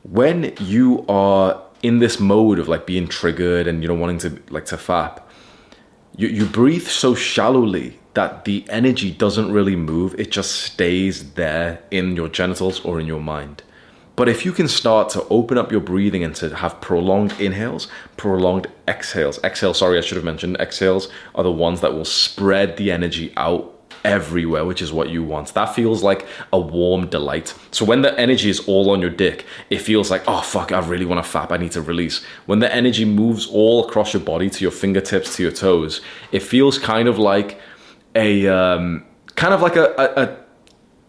When 0.03 0.53
you 0.59 1.05
are 1.07 1.63
in 1.81 1.99
this 1.99 2.19
mode 2.19 2.59
of 2.59 2.67
like 2.67 2.85
being 2.85 3.07
triggered 3.07 3.67
and 3.67 3.81
you 3.81 3.87
know 3.87 3.95
wanting 3.95 4.17
to 4.19 4.41
like 4.49 4.65
to 4.65 4.75
fap, 4.75 5.21
you, 6.17 6.27
you 6.27 6.45
breathe 6.45 6.87
so 6.87 7.15
shallowly 7.15 7.97
that 8.13 8.43
the 8.43 8.65
energy 8.69 9.11
doesn't 9.11 9.49
really 9.53 9.77
move. 9.77 10.13
It 10.19 10.29
just 10.29 10.51
stays 10.51 11.35
there 11.35 11.81
in 11.89 12.17
your 12.17 12.27
genitals 12.27 12.81
or 12.81 12.99
in 12.99 13.07
your 13.07 13.21
mind. 13.21 13.63
But 14.15 14.29
if 14.29 14.45
you 14.45 14.51
can 14.51 14.67
start 14.67 15.09
to 15.09 15.25
open 15.29 15.57
up 15.57 15.71
your 15.71 15.81
breathing 15.81 16.23
and 16.23 16.35
to 16.35 16.55
have 16.55 16.79
prolonged 16.81 17.39
inhales, 17.39 17.87
prolonged 18.17 18.67
exhales, 18.87 19.41
exhale, 19.43 19.73
sorry, 19.73 19.97
I 19.97 20.01
should 20.01 20.17
have 20.17 20.25
mentioned 20.25 20.57
exhales 20.59 21.09
are 21.33 21.43
the 21.43 21.51
ones 21.51 21.81
that 21.81 21.93
will 21.93 22.05
spread 22.05 22.77
the 22.77 22.91
energy 22.91 23.33
out 23.37 23.81
everywhere, 24.03 24.65
which 24.65 24.81
is 24.81 24.91
what 24.91 25.09
you 25.09 25.23
want. 25.23 25.53
That 25.53 25.75
feels 25.75 26.03
like 26.03 26.27
a 26.51 26.59
warm 26.59 27.07
delight. 27.07 27.53
So 27.71 27.85
when 27.85 28.01
the 28.01 28.17
energy 28.19 28.49
is 28.49 28.59
all 28.67 28.89
on 28.89 29.01
your 29.01 29.09
dick, 29.09 29.45
it 29.69 29.79
feels 29.79 30.11
like, 30.11 30.23
oh 30.27 30.41
fuck, 30.41 30.71
I 30.71 30.79
really 30.79 31.05
want 31.05 31.23
to 31.23 31.29
fap, 31.29 31.51
I 31.51 31.57
need 31.57 31.71
to 31.73 31.81
release. 31.81 32.23
When 32.45 32.59
the 32.59 32.73
energy 32.73 33.05
moves 33.05 33.47
all 33.47 33.87
across 33.87 34.13
your 34.13 34.21
body 34.21 34.49
to 34.49 34.61
your 34.61 34.71
fingertips, 34.71 35.35
to 35.37 35.43
your 35.43 35.51
toes, 35.51 36.01
it 36.31 36.41
feels 36.41 36.77
kind 36.77 37.07
of 37.07 37.17
like 37.17 37.59
a, 38.15 38.47
um, 38.47 39.05
kind 39.35 39.53
of 39.53 39.61
like 39.61 39.75
a, 39.75 39.93
a, 39.97 40.23
a 40.23 40.40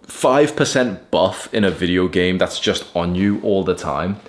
5% 0.06 1.10
buff 1.10 1.52
in 1.54 1.64
a 1.64 1.70
video 1.70 2.08
game 2.08 2.38
that's 2.38 2.58
just 2.58 2.84
on 2.94 3.14
you 3.14 3.40
all 3.42 3.64
the 3.64 3.74
time. 3.74 4.20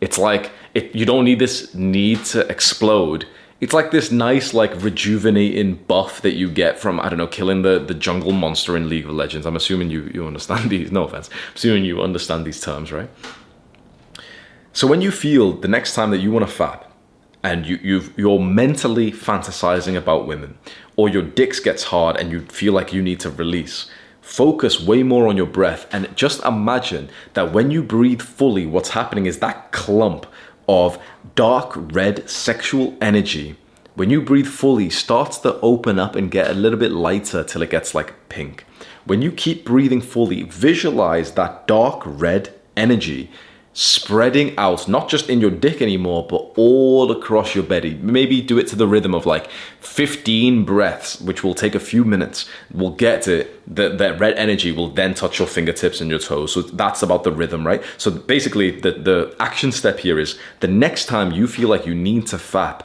It's 0.00 0.18
like 0.18 0.50
it, 0.74 0.94
you 0.94 1.04
don't 1.04 1.24
need 1.24 1.38
this 1.38 1.74
need 1.74 2.24
to 2.26 2.46
explode. 2.48 3.26
It's 3.60 3.74
like 3.74 3.90
this 3.90 4.10
nice, 4.10 4.54
like 4.54 4.82
rejuvenating 4.82 5.74
buff 5.74 6.22
that 6.22 6.32
you 6.32 6.50
get 6.50 6.78
from 6.78 6.98
I 6.98 7.08
don't 7.08 7.18
know, 7.18 7.26
killing 7.26 7.62
the, 7.62 7.78
the 7.78 7.94
jungle 7.94 8.32
monster 8.32 8.76
in 8.76 8.88
League 8.88 9.04
of 9.04 9.12
Legends. 9.12 9.46
I'm 9.46 9.56
assuming 9.56 9.90
you 9.90 10.10
you 10.14 10.26
understand 10.26 10.70
these. 10.70 10.90
No 10.90 11.04
offense, 11.04 11.28
I'm 11.28 11.54
assuming 11.56 11.84
you 11.84 12.00
understand 12.00 12.44
these 12.44 12.60
terms, 12.60 12.90
right? 12.92 13.10
So 14.72 14.86
when 14.86 15.02
you 15.02 15.10
feel 15.10 15.52
the 15.52 15.68
next 15.68 15.94
time 15.94 16.10
that 16.12 16.18
you 16.18 16.30
want 16.30 16.48
to 16.48 16.54
fap, 16.54 16.84
and 17.42 17.66
you 17.66 17.78
you 17.82 18.02
you're 18.16 18.38
mentally 18.38 19.12
fantasizing 19.12 19.96
about 19.96 20.26
women, 20.26 20.56
or 20.96 21.08
your 21.08 21.22
dicks 21.22 21.60
gets 21.60 21.84
hard 21.84 22.16
and 22.16 22.30
you 22.30 22.40
feel 22.46 22.72
like 22.72 22.92
you 22.92 23.02
need 23.02 23.20
to 23.20 23.30
release, 23.30 23.90
focus 24.20 24.80
way 24.80 25.02
more 25.02 25.28
on 25.28 25.36
your 25.36 25.46
breath 25.46 25.86
and 25.92 26.14
just 26.16 26.44
imagine 26.44 27.08
that 27.34 27.52
when 27.52 27.70
you 27.70 27.82
breathe 27.82 28.22
fully, 28.22 28.66
what's 28.66 28.90
happening 28.90 29.26
is 29.26 29.38
that 29.38 29.72
clump 29.72 30.26
of 30.68 30.98
dark 31.34 31.72
red 31.74 32.28
sexual 32.30 32.96
energy, 33.00 33.56
when 33.94 34.08
you 34.08 34.22
breathe 34.22 34.46
fully, 34.46 34.88
starts 34.88 35.38
to 35.38 35.58
open 35.60 35.98
up 35.98 36.14
and 36.14 36.30
get 36.30 36.50
a 36.50 36.54
little 36.54 36.78
bit 36.78 36.92
lighter 36.92 37.42
till 37.42 37.62
it 37.62 37.70
gets 37.70 37.94
like 37.94 38.28
pink. 38.28 38.64
When 39.04 39.20
you 39.20 39.32
keep 39.32 39.64
breathing 39.64 40.00
fully, 40.00 40.44
visualize 40.44 41.32
that 41.32 41.66
dark 41.66 42.02
red 42.04 42.54
energy 42.76 43.30
spreading 43.72 44.56
out, 44.58 44.88
not 44.88 45.08
just 45.08 45.30
in 45.30 45.40
your 45.40 45.50
dick 45.50 45.80
anymore, 45.80 46.26
but 46.28 46.52
all 46.56 47.10
across 47.12 47.54
your 47.54 47.62
belly. 47.62 47.94
Maybe 48.02 48.42
do 48.42 48.58
it 48.58 48.66
to 48.68 48.76
the 48.76 48.88
rhythm 48.88 49.14
of 49.14 49.26
like 49.26 49.48
15 49.80 50.64
breaths, 50.64 51.20
which 51.20 51.44
will 51.44 51.54
take 51.54 51.74
a 51.74 51.80
few 51.80 52.04
minutes. 52.04 52.48
We'll 52.72 52.90
get 52.90 53.22
to 53.22 53.46
the, 53.66 53.90
that 53.90 54.18
red 54.18 54.36
energy 54.36 54.72
will 54.72 54.90
then 54.90 55.14
touch 55.14 55.38
your 55.38 55.46
fingertips 55.46 56.00
and 56.00 56.10
your 56.10 56.18
toes. 56.18 56.52
So 56.52 56.62
that's 56.62 57.02
about 57.02 57.22
the 57.22 57.32
rhythm, 57.32 57.64
right? 57.64 57.82
So 57.96 58.10
basically, 58.10 58.72
the, 58.72 58.92
the 58.92 59.36
action 59.38 59.70
step 59.70 60.00
here 60.00 60.18
is 60.18 60.36
the 60.58 60.68
next 60.68 61.06
time 61.06 61.30
you 61.30 61.46
feel 61.46 61.68
like 61.68 61.86
you 61.86 61.94
need 61.94 62.26
to 62.28 62.36
fap, 62.36 62.82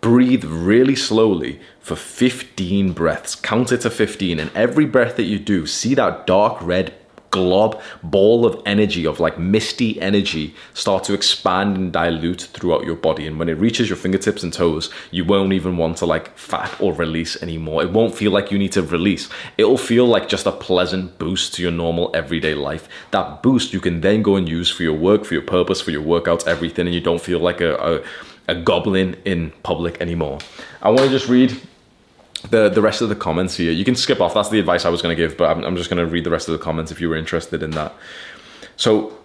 breathe 0.00 0.44
really 0.44 0.94
slowly 0.94 1.60
for 1.80 1.96
15 1.96 2.92
breaths. 2.92 3.34
Count 3.34 3.72
it 3.72 3.80
to 3.80 3.90
15, 3.90 4.38
and 4.38 4.50
every 4.54 4.86
breath 4.86 5.16
that 5.16 5.24
you 5.24 5.38
do, 5.40 5.66
see 5.66 5.94
that 5.94 6.26
dark 6.26 6.62
red 6.62 6.94
glob 7.34 7.82
ball 8.04 8.46
of 8.46 8.62
energy 8.64 9.04
of 9.04 9.18
like 9.18 9.36
misty 9.40 10.00
energy 10.00 10.54
start 10.72 11.02
to 11.02 11.12
expand 11.12 11.76
and 11.76 11.92
dilute 11.92 12.42
throughout 12.54 12.84
your 12.84 12.94
body. 12.94 13.26
And 13.26 13.40
when 13.40 13.48
it 13.48 13.58
reaches 13.58 13.88
your 13.88 13.96
fingertips 13.96 14.44
and 14.44 14.52
toes 14.52 14.88
you 15.10 15.24
won't 15.24 15.52
even 15.52 15.76
want 15.76 15.96
to 15.96 16.06
like 16.06 16.36
fap 16.36 16.80
or 16.80 16.92
release 16.92 17.42
anymore. 17.42 17.82
It 17.82 17.90
won't 17.90 18.14
feel 18.14 18.30
like 18.30 18.52
you 18.52 18.58
need 18.58 18.70
to 18.72 18.82
release. 18.82 19.28
It'll 19.58 19.84
feel 19.92 20.06
like 20.06 20.28
just 20.28 20.46
a 20.46 20.52
pleasant 20.52 21.18
boost 21.18 21.54
to 21.54 21.62
your 21.62 21.72
normal 21.72 22.12
everyday 22.14 22.54
life. 22.54 22.88
That 23.10 23.42
boost 23.42 23.72
you 23.72 23.80
can 23.80 24.00
then 24.00 24.22
go 24.22 24.36
and 24.36 24.48
use 24.48 24.70
for 24.70 24.84
your 24.84 24.98
work 25.08 25.24
for 25.24 25.34
your 25.34 25.42
purpose 25.42 25.80
for 25.80 25.90
your 25.90 26.04
workouts 26.04 26.46
everything 26.46 26.86
and 26.86 26.94
you 26.94 27.00
don't 27.00 27.20
feel 27.20 27.40
like 27.40 27.60
a, 27.60 27.74
a, 27.90 28.52
a 28.52 28.54
goblin 28.54 29.16
in 29.24 29.52
public 29.64 30.00
anymore. 30.00 30.38
I 30.82 30.90
want 30.90 31.00
to 31.00 31.10
just 31.10 31.28
read 31.28 31.60
the 32.50 32.68
the 32.68 32.82
rest 32.82 33.00
of 33.00 33.08
the 33.08 33.16
comments 33.16 33.56
here. 33.56 33.72
You 33.72 33.84
can 33.84 33.94
skip 33.94 34.20
off. 34.20 34.34
That's 34.34 34.48
the 34.48 34.58
advice 34.58 34.84
I 34.84 34.90
was 34.90 35.02
going 35.02 35.16
to 35.16 35.22
give, 35.22 35.36
but 35.36 35.50
I'm, 35.50 35.64
I'm 35.64 35.76
just 35.76 35.90
going 35.90 36.04
to 36.04 36.10
read 36.10 36.24
the 36.24 36.30
rest 36.30 36.48
of 36.48 36.52
the 36.52 36.62
comments 36.62 36.90
if 36.90 37.00
you 37.00 37.08
were 37.08 37.16
interested 37.16 37.62
in 37.62 37.70
that. 37.72 37.94
So 38.76 39.16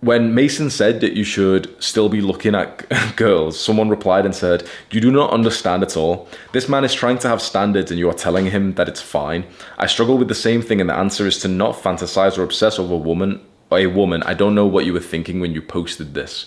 when 0.00 0.34
Mason 0.34 0.68
said 0.68 1.00
that 1.00 1.14
you 1.14 1.24
should 1.24 1.82
still 1.82 2.10
be 2.10 2.20
looking 2.20 2.54
at 2.54 2.86
girls, 3.16 3.58
someone 3.58 3.88
replied 3.88 4.26
and 4.26 4.34
said, 4.34 4.68
You 4.90 5.00
do 5.00 5.10
not 5.10 5.30
understand 5.30 5.82
at 5.82 5.96
all. 5.96 6.28
This 6.52 6.68
man 6.68 6.84
is 6.84 6.92
trying 6.92 7.18
to 7.20 7.28
have 7.28 7.40
standards 7.40 7.90
and 7.90 7.98
you 7.98 8.08
are 8.10 8.14
telling 8.14 8.46
him 8.46 8.74
that 8.74 8.88
it's 8.88 9.00
fine. 9.00 9.44
I 9.78 9.86
struggle 9.86 10.18
with 10.18 10.28
the 10.28 10.34
same 10.34 10.62
thing, 10.62 10.80
and 10.80 10.90
the 10.90 10.94
answer 10.94 11.26
is 11.26 11.38
to 11.38 11.48
not 11.48 11.74
fantasize 11.74 12.38
or 12.38 12.42
obsess 12.42 12.78
over 12.78 12.94
a 12.94 12.98
woman 12.98 13.40
a 13.72 13.86
woman. 13.86 14.22
I 14.24 14.34
don't 14.34 14.54
know 14.54 14.66
what 14.66 14.84
you 14.84 14.92
were 14.92 15.00
thinking 15.00 15.40
when 15.40 15.52
you 15.52 15.62
posted 15.62 16.14
this. 16.14 16.46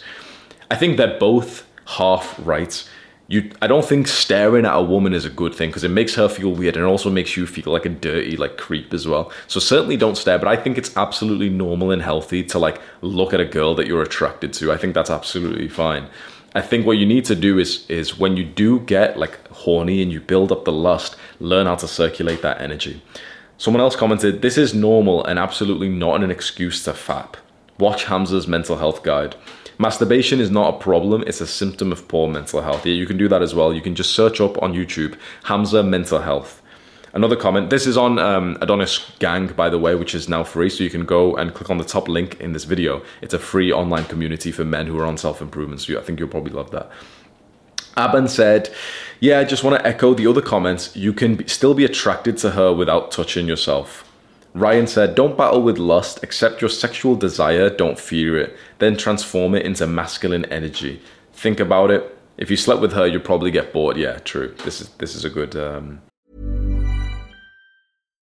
I 0.69 0.75
think 0.75 0.97
they're 0.97 1.19
both 1.19 1.65
half 1.85 2.39
right 2.43 2.87
you 3.27 3.51
I 3.61 3.67
don't 3.67 3.85
think 3.85 4.07
staring 4.07 4.65
at 4.65 4.75
a 4.75 4.81
woman 4.81 5.13
is 5.13 5.25
a 5.25 5.29
good 5.29 5.53
thing 5.53 5.69
because 5.69 5.83
it 5.83 5.91
makes 5.91 6.15
her 6.15 6.29
feel 6.29 6.51
weird 6.51 6.75
and 6.75 6.85
it 6.85 6.87
also 6.87 7.09
makes 7.09 7.35
you 7.35 7.45
feel 7.45 7.73
like 7.73 7.85
a 7.85 7.89
dirty 7.89 8.37
like 8.37 8.57
creep 8.57 8.93
as 8.93 9.07
well. 9.07 9.31
So 9.47 9.59
certainly 9.59 9.97
don't 9.97 10.15
stare, 10.15 10.39
but 10.39 10.47
I 10.47 10.55
think 10.55 10.77
it's 10.77 10.95
absolutely 10.95 11.49
normal 11.49 11.91
and 11.91 12.01
healthy 12.01 12.43
to 12.45 12.59
like 12.59 12.81
look 13.01 13.33
at 13.33 13.41
a 13.41 13.45
girl 13.45 13.75
that 13.75 13.87
you're 13.87 14.01
attracted 14.01 14.53
to. 14.53 14.71
I 14.71 14.77
think 14.77 14.93
that's 14.93 15.09
absolutely 15.09 15.67
fine. 15.67 16.07
I 16.55 16.61
think 16.61 16.85
what 16.85 16.97
you 16.97 17.05
need 17.05 17.25
to 17.25 17.35
do 17.35 17.59
is 17.59 17.85
is 17.89 18.17
when 18.17 18.37
you 18.37 18.45
do 18.45 18.79
get 18.79 19.19
like 19.19 19.45
horny 19.49 20.01
and 20.01 20.11
you 20.11 20.21
build 20.21 20.51
up 20.51 20.63
the 20.63 20.71
lust, 20.71 21.17
learn 21.39 21.67
how 21.67 21.75
to 21.75 21.87
circulate 21.87 22.41
that 22.41 22.61
energy. 22.61 23.01
Someone 23.57 23.81
else 23.81 23.95
commented, 23.95 24.41
"This 24.41 24.57
is 24.57 24.73
normal 24.73 25.25
and 25.25 25.37
absolutely 25.37 25.89
not 25.89 26.23
an 26.23 26.31
excuse 26.31 26.83
to 26.85 26.93
fap." 26.93 27.35
Watch 27.77 28.05
Hamza's 28.05 28.47
mental 28.47 28.77
health 28.77 29.03
guide. 29.03 29.35
Masturbation 29.79 30.39
is 30.39 30.49
not 30.49 30.73
a 30.73 30.77
problem, 30.79 31.23
it's 31.27 31.41
a 31.41 31.47
symptom 31.47 31.91
of 31.91 32.07
poor 32.07 32.27
mental 32.27 32.61
health. 32.61 32.85
Yeah, 32.85 32.93
you 32.93 33.05
can 33.05 33.17
do 33.17 33.27
that 33.27 33.43
as 33.43 33.53
well. 33.53 33.73
You 33.73 33.81
can 33.81 33.93
just 33.93 34.13
search 34.13 34.41
up 34.41 34.61
on 34.61 34.73
YouTube 34.73 35.15
Hamza 35.43 35.83
mental 35.83 36.19
health. 36.19 36.63
Another 37.13 37.35
comment. 37.35 37.69
This 37.69 37.87
is 37.87 37.97
on 37.97 38.19
um, 38.19 38.57
Adonis 38.61 39.11
Gang, 39.19 39.47
by 39.47 39.69
the 39.69 39.79
way, 39.79 39.95
which 39.95 40.13
is 40.13 40.27
now 40.27 40.43
free. 40.43 40.69
So 40.69 40.83
you 40.83 40.89
can 40.89 41.05
go 41.05 41.35
and 41.35 41.53
click 41.53 41.69
on 41.69 41.77
the 41.77 41.83
top 41.83 42.07
link 42.07 42.39
in 42.39 42.53
this 42.53 42.63
video. 42.63 43.03
It's 43.21 43.33
a 43.33 43.39
free 43.39 43.71
online 43.71 44.05
community 44.05 44.51
for 44.51 44.65
men 44.65 44.87
who 44.87 44.99
are 44.99 45.05
on 45.05 45.17
self 45.17 45.41
improvement. 45.41 45.81
So 45.81 45.97
I 45.97 46.01
think 46.01 46.19
you'll 46.19 46.29
probably 46.29 46.51
love 46.51 46.71
that. 46.71 46.91
Aban 47.95 48.29
said, 48.29 48.69
Yeah, 49.19 49.39
I 49.39 49.45
just 49.45 49.63
want 49.63 49.79
to 49.79 49.87
echo 49.87 50.13
the 50.13 50.27
other 50.27 50.41
comments. 50.41 50.95
You 50.95 51.13
can 51.13 51.47
still 51.47 51.73
be 51.73 51.85
attracted 51.85 52.37
to 52.39 52.51
her 52.51 52.73
without 52.73 53.11
touching 53.11 53.47
yourself. 53.47 54.06
Ryan 54.59 54.87
said, 54.87 55.13
Don't 55.13 55.37
battle 55.37 55.61
with 55.61 55.77
lust, 55.77 56.23
accept 56.23 56.61
your 56.61 56.69
sexual 56.69 57.15
desire, 57.15 57.69
don't 57.69 57.99
fear 57.99 58.37
it, 58.37 58.57
then 58.79 58.97
transform 58.97 59.53
it 59.53 59.65
into 59.65 59.85
masculine 59.85 60.45
energy. 60.45 61.01
Think 61.33 61.59
about 61.59 61.91
it. 61.91 62.17
If 62.37 62.49
you 62.49 62.57
slept 62.57 62.81
with 62.81 62.93
her, 62.93 63.05
you'd 63.05 63.23
probably 63.23 63.51
get 63.51 63.71
bored. 63.71 63.97
Yeah, 63.97 64.17
true. 64.19 64.55
This 64.63 64.81
is 64.81 64.89
this 64.97 65.15
is 65.15 65.25
a 65.25 65.29
good 65.29 65.55
um, 65.55 66.01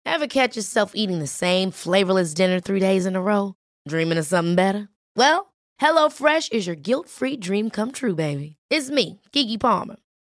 Ever 0.05 0.27
catch 0.27 0.57
yourself 0.57 0.91
eating 0.95 1.19
the 1.19 1.27
same 1.27 1.71
flavorless 1.71 2.33
dinner 2.33 2.59
three 2.59 2.79
days 2.79 3.05
in 3.05 3.15
a 3.15 3.21
row? 3.21 3.55
Dreaming 3.87 4.17
of 4.17 4.25
something 4.25 4.55
better? 4.55 4.89
Well, 5.15 5.53
HelloFresh 5.79 6.51
is 6.51 6.67
your 6.67 6.75
guilt-free 6.75 7.37
dream 7.37 7.69
come 7.69 7.91
true, 7.91 8.15
baby. 8.15 8.57
It's 8.69 8.89
me, 8.89 9.21
Keke 9.31 9.59
Palmer. 9.59 9.97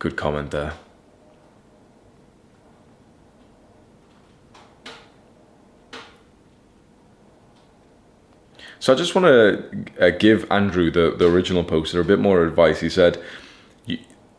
Good 0.00 0.16
comment 0.16 0.50
there. 0.50 0.72
So 8.80 8.94
I 8.94 8.96
just 8.96 9.14
want 9.14 9.26
to 9.26 10.06
uh, 10.06 10.10
give 10.18 10.50
Andrew, 10.50 10.90
the, 10.90 11.14
the 11.16 11.30
original 11.30 11.62
poster, 11.62 12.00
a 12.00 12.04
bit 12.04 12.18
more 12.18 12.42
advice. 12.44 12.80
He 12.80 12.88
said, 12.88 13.22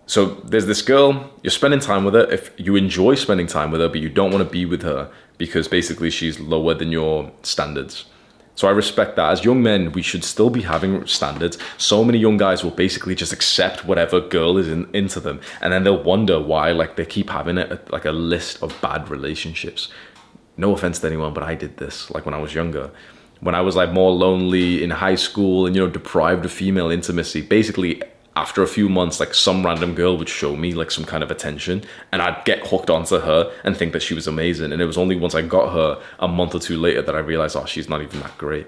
so 0.08 0.26
there's 0.44 0.66
this 0.66 0.82
girl, 0.82 1.32
you're 1.44 1.52
spending 1.52 1.80
time 1.80 2.04
with 2.04 2.16
her. 2.16 2.30
If 2.32 2.52
you 2.58 2.76
enjoy 2.76 3.14
spending 3.16 3.46
time 3.46 3.70
with 3.70 3.82
her, 3.82 3.88
but 3.88 4.02
you 4.02 4.10
don't 4.10 4.32
want 4.32 4.44
to 4.44 4.50
be 4.50 4.66
with 4.66 4.82
her 4.82 5.12
because 5.38 5.68
basically 5.68 6.10
she's 6.10 6.40
lower 6.40 6.74
than 6.74 6.92
your 6.92 7.32
standards. 7.44 8.06
So 8.56 8.68
I 8.68 8.72
respect 8.72 9.16
that. 9.16 9.32
As 9.32 9.46
young 9.46 9.64
men, 9.64 9.92
we 9.94 10.02
should 10.02 10.24
still 10.24 10.50
be 10.50 10.62
having 10.62 11.06
standards. 11.08 11.58
So 11.78 12.04
many 12.04 12.20
young 12.20 12.38
guys 12.38 12.64
will 12.64 12.72
basically 12.72 13.16
just 13.16 13.34
accept 13.34 13.86
whatever 13.86 14.20
girl 14.20 14.58
is 14.58 14.68
in, 14.68 14.90
into 14.94 15.20
them, 15.20 15.40
and 15.62 15.72
then 15.74 15.84
they'll 15.84 16.04
wonder 16.04 16.40
why, 16.40 16.72
like 16.72 16.96
they 16.96 17.06
keep 17.06 17.30
having 17.30 17.58
a, 17.58 17.80
like 17.90 18.06
a 18.06 18.12
list 18.12 18.62
of 18.62 18.80
bad 18.82 19.10
relationships. 19.10 19.90
No 20.58 20.74
offense 20.74 21.00
to 21.00 21.08
anyone, 21.08 21.34
but 21.34 21.44
I 21.44 21.56
did 21.56 21.78
this 21.78 22.12
like 22.12 22.26
when 22.26 22.34
I 22.34 22.40
was 22.40 22.54
younger. 22.54 22.92
When 23.40 23.56
I 23.56 23.62
was 23.62 23.76
like 23.76 23.92
more 23.92 24.12
lonely 24.12 24.84
in 24.84 24.92
high 24.92 25.16
school 25.16 25.66
and 25.66 25.76
you 25.76 25.82
know 25.82 25.90
deprived 25.90 26.46
of 26.46 26.52
female 26.52 26.92
intimacy, 26.92 27.42
basically 27.42 28.04
after 28.36 28.64
a 28.64 28.68
few 28.68 28.88
months, 28.88 29.20
like 29.20 29.34
some 29.34 29.66
random 29.66 29.94
girl 29.94 30.18
would 30.18 30.30
show 30.30 30.56
me 30.56 30.74
like 30.74 30.90
some 30.90 31.04
kind 31.04 31.22
of 31.22 31.32
attention, 31.32 31.84
and 32.12 32.22
I'd 32.22 32.44
get 32.46 32.66
hooked 32.68 32.90
onto 32.90 33.20
her 33.20 33.52
and 33.64 33.76
think 33.76 33.94
that 33.94 34.02
she 34.02 34.14
was 34.14 34.28
amazing. 34.28 34.72
And 34.72 34.82
it 34.82 34.86
was 34.86 34.98
only 34.98 35.16
once 35.16 35.36
I 35.36 35.42
got 35.42 35.74
her 35.74 36.02
a 36.20 36.28
month 36.28 36.56
or 36.56 36.60
two 36.60 36.78
later 36.78 37.02
that 37.02 37.16
I 37.16 37.20
realized, 37.20 37.58
oh, 37.58 37.66
she's 37.66 37.90
not 37.90 38.02
even 38.02 38.22
that 38.22 38.38
great. 38.38 38.68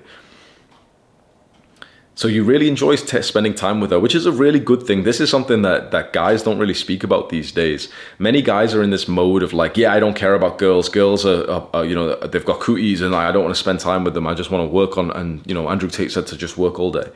So 2.16 2.28
you 2.28 2.44
really 2.44 2.68
enjoy 2.68 2.98
t- 2.98 3.22
spending 3.24 3.56
time 3.56 3.80
with 3.80 3.90
her, 3.90 4.00
which 4.00 4.14
is 4.14 4.28
a 4.28 4.32
really 4.32 4.60
good 4.60 4.84
thing. 4.84 5.02
This 5.02 5.20
is 5.20 5.32
something 5.32 5.64
that 5.64 5.92
that 5.92 6.14
guys 6.14 6.44
don't 6.44 6.60
really 6.60 6.76
speak 6.76 7.04
about 7.04 7.30
these 7.30 7.52
days. 7.52 7.90
Many 8.20 8.42
guys 8.42 8.76
are 8.76 8.84
in 8.84 8.92
this 8.92 9.08
mode 9.08 9.42
of 9.42 9.52
like, 9.52 9.78
yeah, 9.78 9.94
I 9.94 10.00
don't 10.00 10.14
care 10.14 10.36
about 10.36 10.60
girls. 10.60 10.90
Girls 10.90 11.26
are, 11.26 11.50
are, 11.50 11.70
are 11.74 11.86
you 11.86 11.96
know, 11.96 12.16
they've 12.18 12.46
got 12.46 12.60
cooties, 12.60 13.02
and 13.02 13.16
I 13.16 13.32
don't 13.32 13.44
want 13.44 13.56
to 13.56 13.60
spend 13.60 13.80
time 13.80 14.04
with 14.04 14.14
them. 14.14 14.28
I 14.28 14.36
just 14.36 14.52
want 14.52 14.70
to 14.70 14.72
work 14.72 14.98
on. 14.98 15.10
And 15.10 15.42
you 15.48 15.56
know, 15.56 15.70
Andrew 15.70 15.90
Tate 15.90 16.12
said 16.12 16.28
to 16.28 16.38
just 16.38 16.58
work 16.58 16.80
all 16.80 16.92
day 16.92 17.10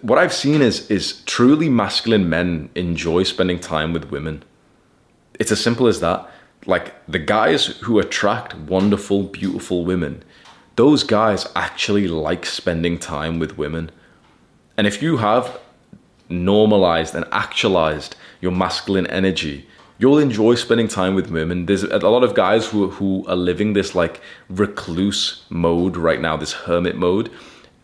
what 0.00 0.18
I've 0.18 0.32
seen 0.32 0.62
is 0.62 0.90
is 0.90 1.22
truly 1.24 1.68
masculine 1.68 2.28
men 2.28 2.70
enjoy 2.74 3.24
spending 3.24 3.58
time 3.58 3.92
with 3.92 4.10
women. 4.10 4.44
It's 5.38 5.52
as 5.52 5.60
simple 5.60 5.86
as 5.86 6.00
that. 6.00 6.28
Like 6.66 6.94
the 7.06 7.18
guys 7.18 7.66
who 7.84 7.98
attract 7.98 8.54
wonderful, 8.54 9.24
beautiful 9.24 9.84
women, 9.84 10.22
those 10.76 11.02
guys 11.02 11.46
actually 11.56 12.06
like 12.06 12.46
spending 12.46 12.98
time 12.98 13.38
with 13.38 13.58
women. 13.58 13.90
And 14.76 14.86
if 14.86 15.02
you 15.02 15.16
have 15.18 15.58
normalized 16.28 17.14
and 17.14 17.24
actualized 17.32 18.14
your 18.40 18.52
masculine 18.52 19.06
energy, 19.08 19.66
you'll 19.98 20.18
enjoy 20.18 20.54
spending 20.54 20.88
time 20.88 21.14
with 21.14 21.30
women. 21.30 21.66
There's 21.66 21.82
a 21.82 21.98
lot 21.98 22.22
of 22.22 22.34
guys 22.34 22.68
who 22.68 22.90
who 22.90 23.24
are 23.26 23.36
living 23.36 23.72
this 23.72 23.94
like 23.94 24.20
recluse 24.48 25.42
mode 25.50 25.96
right 25.96 26.20
now, 26.20 26.36
this 26.36 26.52
hermit 26.52 26.96
mode 26.96 27.30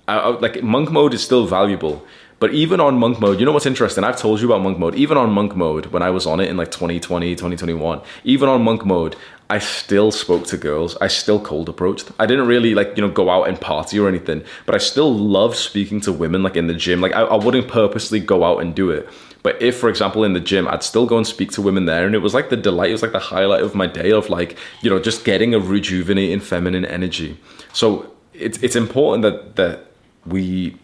I, 0.08 0.18
I, 0.18 0.28
like 0.38 0.62
monk 0.62 0.90
mode 0.90 1.14
is 1.14 1.22
still 1.22 1.46
valuable. 1.46 2.04
But 2.40 2.54
even 2.54 2.78
on 2.78 2.98
monk 2.98 3.20
mode, 3.20 3.40
you 3.40 3.46
know 3.46 3.52
what's 3.52 3.66
interesting? 3.66 4.04
I've 4.04 4.16
told 4.16 4.40
you 4.40 4.46
about 4.46 4.62
monk 4.62 4.78
mode. 4.78 4.94
Even 4.94 5.16
on 5.16 5.30
monk 5.30 5.56
mode, 5.56 5.86
when 5.86 6.02
I 6.02 6.10
was 6.10 6.24
on 6.24 6.38
it 6.38 6.48
in 6.48 6.56
like 6.56 6.70
2020, 6.70 7.34
2021, 7.34 8.00
even 8.22 8.48
on 8.48 8.62
monk 8.62 8.84
mode, 8.84 9.16
I 9.50 9.58
still 9.58 10.12
spoke 10.12 10.46
to 10.48 10.56
girls. 10.56 10.96
I 11.00 11.08
still 11.08 11.40
cold 11.40 11.68
approached. 11.68 12.12
I 12.18 12.26
didn't 12.26 12.46
really 12.46 12.74
like, 12.74 12.92
you 12.96 13.02
know, 13.02 13.10
go 13.10 13.28
out 13.28 13.48
and 13.48 13.60
party 13.60 13.98
or 13.98 14.06
anything, 14.06 14.44
but 14.66 14.74
I 14.74 14.78
still 14.78 15.12
loved 15.12 15.56
speaking 15.56 16.00
to 16.02 16.12
women 16.12 16.44
like 16.44 16.54
in 16.54 16.68
the 16.68 16.74
gym. 16.74 17.00
Like 17.00 17.12
I, 17.12 17.22
I 17.22 17.36
wouldn't 17.36 17.66
purposely 17.66 18.20
go 18.20 18.44
out 18.44 18.58
and 18.58 18.72
do 18.74 18.90
it. 18.90 19.08
But 19.42 19.60
if, 19.62 19.76
for 19.76 19.88
example, 19.88 20.22
in 20.24 20.32
the 20.32 20.40
gym, 20.40 20.68
I'd 20.68 20.82
still 20.82 21.06
go 21.06 21.16
and 21.16 21.26
speak 21.26 21.50
to 21.52 21.62
women 21.62 21.86
there, 21.86 22.06
and 22.06 22.14
it 22.14 22.18
was 22.18 22.34
like 22.34 22.50
the 22.50 22.56
delight, 22.56 22.90
it 22.90 22.92
was 22.92 23.02
like 23.02 23.12
the 23.12 23.18
highlight 23.18 23.62
of 23.62 23.74
my 23.74 23.86
day 23.86 24.10
of 24.12 24.28
like, 24.28 24.58
you 24.82 24.90
know, 24.90 25.00
just 25.00 25.24
getting 25.24 25.54
a 25.54 25.58
rejuvenating 25.58 26.40
feminine 26.40 26.84
energy. 26.84 27.38
So 27.72 28.12
it's 28.34 28.58
it's 28.58 28.76
important 28.76 29.22
that 29.22 29.56
that 29.56 29.87
we 30.30 30.76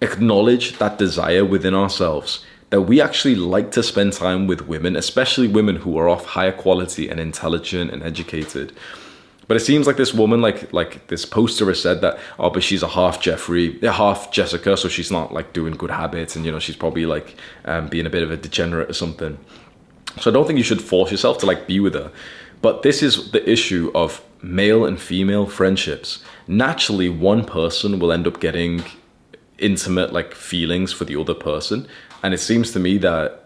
acknowledge 0.00 0.78
that 0.78 0.98
desire 0.98 1.44
within 1.44 1.74
ourselves 1.74 2.44
that 2.70 2.82
we 2.82 3.00
actually 3.00 3.34
like 3.34 3.72
to 3.72 3.82
spend 3.82 4.12
time 4.12 4.46
with 4.46 4.62
women, 4.68 4.96
especially 4.96 5.48
women 5.48 5.76
who 5.76 5.98
are 5.98 6.08
of 6.08 6.24
higher 6.24 6.52
quality 6.52 7.08
and 7.08 7.18
intelligent 7.20 7.90
and 7.90 8.02
educated. 8.02 8.72
But 9.48 9.56
it 9.56 9.60
seems 9.60 9.88
like 9.88 9.96
this 9.96 10.14
woman, 10.14 10.40
like 10.40 10.72
like 10.72 11.08
this 11.08 11.26
poster 11.26 11.66
has 11.66 11.82
said 11.82 12.00
that, 12.02 12.20
oh, 12.38 12.50
but 12.50 12.62
she's 12.62 12.84
a 12.84 12.88
half 12.88 13.20
Jeffrey, 13.20 13.80
half 13.80 14.30
Jessica, 14.30 14.76
so 14.76 14.88
she's 14.88 15.10
not 15.10 15.34
like 15.34 15.52
doing 15.52 15.74
good 15.74 15.90
habits, 15.90 16.36
and 16.36 16.46
you 16.46 16.52
know 16.52 16.60
she's 16.60 16.76
probably 16.76 17.04
like 17.04 17.34
um, 17.64 17.88
being 17.88 18.06
a 18.06 18.10
bit 18.10 18.22
of 18.22 18.30
a 18.30 18.36
degenerate 18.36 18.88
or 18.88 18.92
something. 18.92 19.36
So 20.20 20.30
I 20.30 20.34
don't 20.34 20.46
think 20.46 20.56
you 20.56 20.62
should 20.64 20.80
force 20.80 21.10
yourself 21.10 21.38
to 21.38 21.46
like 21.46 21.66
be 21.66 21.80
with 21.80 21.94
her. 21.94 22.12
But 22.62 22.82
this 22.82 23.02
is 23.02 23.32
the 23.32 23.48
issue 23.50 23.90
of 23.92 24.22
male 24.40 24.84
and 24.84 25.00
female 25.00 25.46
friendships. 25.46 26.22
Naturally, 26.46 27.08
one 27.08 27.44
person 27.44 27.98
will 27.98 28.12
end 28.12 28.26
up 28.26 28.40
getting 28.40 28.82
intimate 29.58 30.12
like 30.12 30.34
feelings 30.34 30.92
for 30.92 31.04
the 31.04 31.20
other 31.20 31.34
person, 31.34 31.86
and 32.22 32.34
it 32.34 32.38
seems 32.38 32.72
to 32.72 32.78
me 32.78 32.98
that 32.98 33.44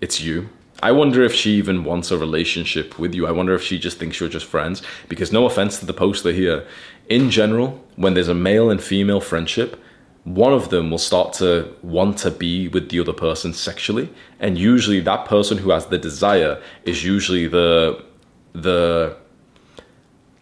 it's 0.00 0.20
you. 0.20 0.48
I 0.80 0.92
wonder 0.92 1.24
if 1.24 1.34
she 1.34 1.52
even 1.52 1.82
wants 1.82 2.12
a 2.12 2.18
relationship 2.18 2.98
with 2.98 3.12
you. 3.14 3.26
I 3.26 3.32
wonder 3.32 3.54
if 3.54 3.62
she 3.62 3.78
just 3.78 3.98
thinks 3.98 4.20
you're 4.20 4.28
just 4.28 4.46
friends. 4.46 4.80
Because 5.08 5.32
no 5.32 5.44
offense 5.44 5.80
to 5.80 5.86
the 5.86 5.92
poster 5.92 6.30
here, 6.30 6.64
in 7.08 7.30
general, 7.30 7.84
when 7.96 8.14
there's 8.14 8.28
a 8.28 8.34
male 8.34 8.70
and 8.70 8.80
female 8.80 9.20
friendship, 9.20 9.82
one 10.22 10.52
of 10.52 10.68
them 10.68 10.90
will 10.90 10.98
start 10.98 11.32
to 11.32 11.74
want 11.82 12.18
to 12.18 12.30
be 12.30 12.68
with 12.68 12.90
the 12.90 13.00
other 13.00 13.12
person 13.12 13.52
sexually, 13.52 14.10
and 14.38 14.58
usually 14.58 15.00
that 15.00 15.24
person 15.24 15.58
who 15.58 15.70
has 15.70 15.86
the 15.86 15.98
desire 15.98 16.62
is 16.84 17.04
usually 17.04 17.48
the 17.48 18.04
the 18.52 19.16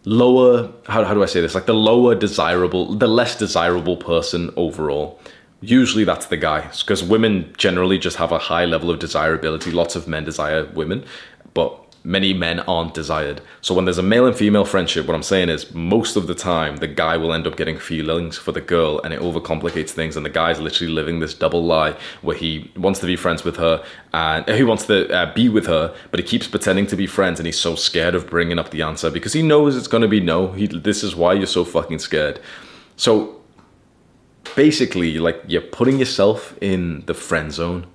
lower 0.07 0.71
how, 0.85 1.03
how 1.03 1.13
do 1.13 1.21
i 1.21 1.25
say 1.25 1.41
this? 1.41 1.53
Like 1.53 1.65
the 1.65 1.73
lower 1.73 2.15
desirable 2.15 2.95
the 2.95 3.07
less 3.07 3.37
desirable 3.37 3.97
person 3.97 4.51
overall. 4.55 5.19
Usually 5.59 6.03
that's 6.03 6.27
the 6.27 6.37
guy 6.37 6.69
because 6.79 7.03
women 7.03 7.53
generally 7.57 7.97
just 7.97 8.17
have 8.17 8.31
a 8.31 8.37
high 8.37 8.65
level 8.65 8.89
of 8.89 8.99
desirability. 8.99 9.71
Lots 9.71 9.95
of 9.95 10.07
men 10.07 10.23
desire 10.23 10.65
women 10.73 11.03
but 11.53 11.86
many 12.07 12.33
men 12.33 12.61
aren't 12.61 12.93
desired. 12.93 13.41
So 13.59 13.75
when 13.75 13.83
there's 13.83 13.97
a 13.97 14.03
male 14.03 14.25
and 14.25 14.35
female 14.35 14.63
friendship, 14.63 15.07
what 15.07 15.13
I'm 15.13 15.21
saying 15.21 15.49
is 15.49 15.73
most 15.73 16.15
of 16.15 16.25
the 16.25 16.33
time 16.33 16.77
the 16.77 16.87
guy 16.87 17.17
will 17.17 17.33
end 17.33 17.45
up 17.45 17.57
getting 17.57 17.77
feelings 17.77 18.37
for 18.37 18.53
the 18.53 18.61
girl 18.61 19.01
and 19.03 19.13
it 19.13 19.19
overcomplicates 19.19 19.89
things 19.89 20.15
and 20.15 20.25
the 20.25 20.29
guy's 20.29 20.57
literally 20.61 20.93
living 20.93 21.19
this 21.19 21.33
double 21.33 21.65
lie 21.65 21.97
where 22.21 22.37
he 22.37 22.71
wants 22.77 23.01
to 23.01 23.05
be 23.05 23.17
friends 23.17 23.43
with 23.43 23.57
her 23.57 23.83
and 24.13 24.47
he 24.47 24.63
wants 24.63 24.85
to 24.85 25.13
uh, 25.13 25.33
be 25.33 25.49
with 25.49 25.65
her 25.65 25.93
but 26.09 26.21
he 26.21 26.25
keeps 26.25 26.47
pretending 26.47 26.87
to 26.87 26.95
be 26.95 27.07
friends 27.07 27.41
and 27.41 27.45
he's 27.45 27.59
so 27.59 27.75
scared 27.75 28.15
of 28.15 28.29
bringing 28.29 28.57
up 28.57 28.69
the 28.69 28.81
answer 28.81 29.11
because 29.11 29.33
he 29.33 29.41
knows 29.41 29.75
it's 29.75 29.89
going 29.89 30.01
to 30.01 30.07
be 30.07 30.21
no. 30.21 30.53
He, 30.53 30.65
this 30.65 31.03
is 31.03 31.13
why 31.13 31.33
you're 31.33 31.45
so 31.45 31.65
fucking 31.65 31.99
scared. 31.99 32.39
So 32.95 33.41
basically 34.55 35.17
like 35.17 35.41
you're 35.45 35.59
putting 35.61 35.99
yourself 35.99 36.57
in 36.61 37.05
the 37.05 37.13
friend 37.13 37.51
zone. 37.51 37.85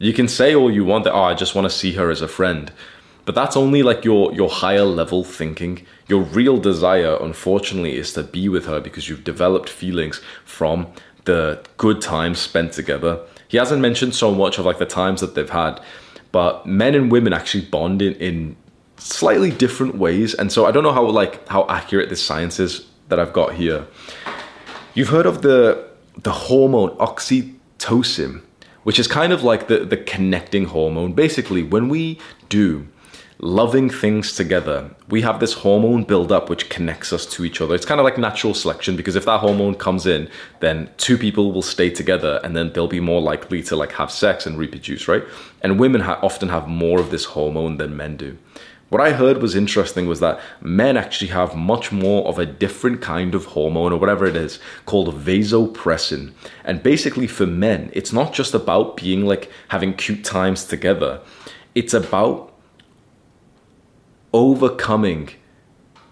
You 0.00 0.12
can 0.12 0.26
say 0.26 0.52
all 0.52 0.68
you 0.68 0.84
want 0.84 1.04
that 1.04 1.12
oh 1.12 1.22
I 1.22 1.34
just 1.34 1.54
want 1.54 1.66
to 1.66 1.70
see 1.70 1.92
her 1.92 2.10
as 2.10 2.22
a 2.22 2.28
friend 2.28 2.72
but 3.30 3.36
that's 3.36 3.56
only 3.56 3.84
like 3.84 4.04
your 4.04 4.32
your 4.32 4.48
higher 4.48 4.84
level 4.84 5.22
thinking. 5.22 5.86
Your 6.08 6.22
real 6.22 6.58
desire, 6.58 7.16
unfortunately, 7.20 7.96
is 7.96 8.12
to 8.14 8.24
be 8.24 8.48
with 8.48 8.66
her 8.66 8.80
because 8.80 9.08
you've 9.08 9.22
developed 9.22 9.68
feelings 9.68 10.20
from 10.44 10.88
the 11.26 11.64
good 11.76 12.00
times 12.00 12.40
spent 12.40 12.72
together. 12.72 13.20
He 13.46 13.56
hasn't 13.56 13.80
mentioned 13.80 14.16
so 14.16 14.34
much 14.34 14.58
of 14.58 14.66
like 14.66 14.80
the 14.80 14.84
times 14.84 15.20
that 15.20 15.36
they've 15.36 15.48
had, 15.48 15.80
but 16.32 16.66
men 16.66 16.96
and 16.96 17.12
women 17.12 17.32
actually 17.32 17.66
bond 17.66 18.02
in, 18.02 18.14
in 18.14 18.56
slightly 18.96 19.52
different 19.52 19.94
ways. 19.94 20.34
And 20.34 20.50
so 20.50 20.66
I 20.66 20.72
don't 20.72 20.82
know 20.82 20.92
how 20.92 21.06
like 21.06 21.46
how 21.46 21.68
accurate 21.68 22.08
this 22.08 22.20
science 22.20 22.58
is 22.58 22.84
that 23.10 23.20
I've 23.20 23.32
got 23.32 23.54
here. 23.54 23.86
You've 24.94 25.10
heard 25.10 25.26
of 25.26 25.42
the 25.42 25.88
the 26.20 26.32
hormone 26.32 26.96
oxytocin, 26.96 28.42
which 28.82 28.98
is 28.98 29.06
kind 29.06 29.32
of 29.32 29.44
like 29.44 29.68
the, 29.68 29.84
the 29.84 29.98
connecting 29.98 30.64
hormone. 30.64 31.12
Basically, 31.12 31.62
when 31.62 31.88
we 31.88 32.18
do 32.48 32.88
loving 33.42 33.88
things 33.88 34.34
together, 34.34 34.90
we 35.08 35.22
have 35.22 35.40
this 35.40 35.54
hormone 35.54 36.04
buildup 36.04 36.50
which 36.50 36.68
connects 36.68 37.10
us 37.12 37.24
to 37.24 37.44
each 37.44 37.60
other. 37.60 37.74
It's 37.74 37.86
kind 37.86 37.98
of 37.98 38.04
like 38.04 38.18
natural 38.18 38.52
selection 38.52 38.96
because 38.96 39.16
if 39.16 39.24
that 39.24 39.40
hormone 39.40 39.74
comes 39.74 40.06
in, 40.06 40.28
then 40.60 40.90
two 40.98 41.16
people 41.16 41.50
will 41.50 41.62
stay 41.62 41.88
together 41.88 42.38
and 42.44 42.54
then 42.54 42.72
they'll 42.72 42.86
be 42.86 43.00
more 43.00 43.22
likely 43.22 43.62
to 43.64 43.76
like 43.76 43.92
have 43.92 44.10
sex 44.10 44.44
and 44.44 44.58
reproduce, 44.58 45.08
right? 45.08 45.24
And 45.62 45.80
women 45.80 46.02
ha- 46.02 46.20
often 46.22 46.50
have 46.50 46.68
more 46.68 47.00
of 47.00 47.10
this 47.10 47.24
hormone 47.24 47.78
than 47.78 47.96
men 47.96 48.18
do. 48.18 48.36
What 48.90 49.00
I 49.00 49.12
heard 49.12 49.40
was 49.40 49.54
interesting 49.54 50.06
was 50.06 50.20
that 50.20 50.40
men 50.60 50.96
actually 50.96 51.28
have 51.28 51.54
much 51.54 51.92
more 51.92 52.26
of 52.26 52.38
a 52.38 52.44
different 52.44 53.00
kind 53.00 53.34
of 53.34 53.46
hormone 53.46 53.92
or 53.92 54.00
whatever 54.00 54.26
it 54.26 54.36
is 54.36 54.58
called 54.84 55.14
vasopressin. 55.14 56.32
And 56.64 56.82
basically 56.82 57.28
for 57.28 57.46
men, 57.46 57.90
it's 57.94 58.12
not 58.12 58.34
just 58.34 58.52
about 58.52 58.96
being 58.96 59.24
like 59.24 59.50
having 59.68 59.94
cute 59.94 60.24
times 60.24 60.64
together. 60.64 61.20
It's 61.74 61.94
about 61.94 62.49
overcoming 64.32 65.30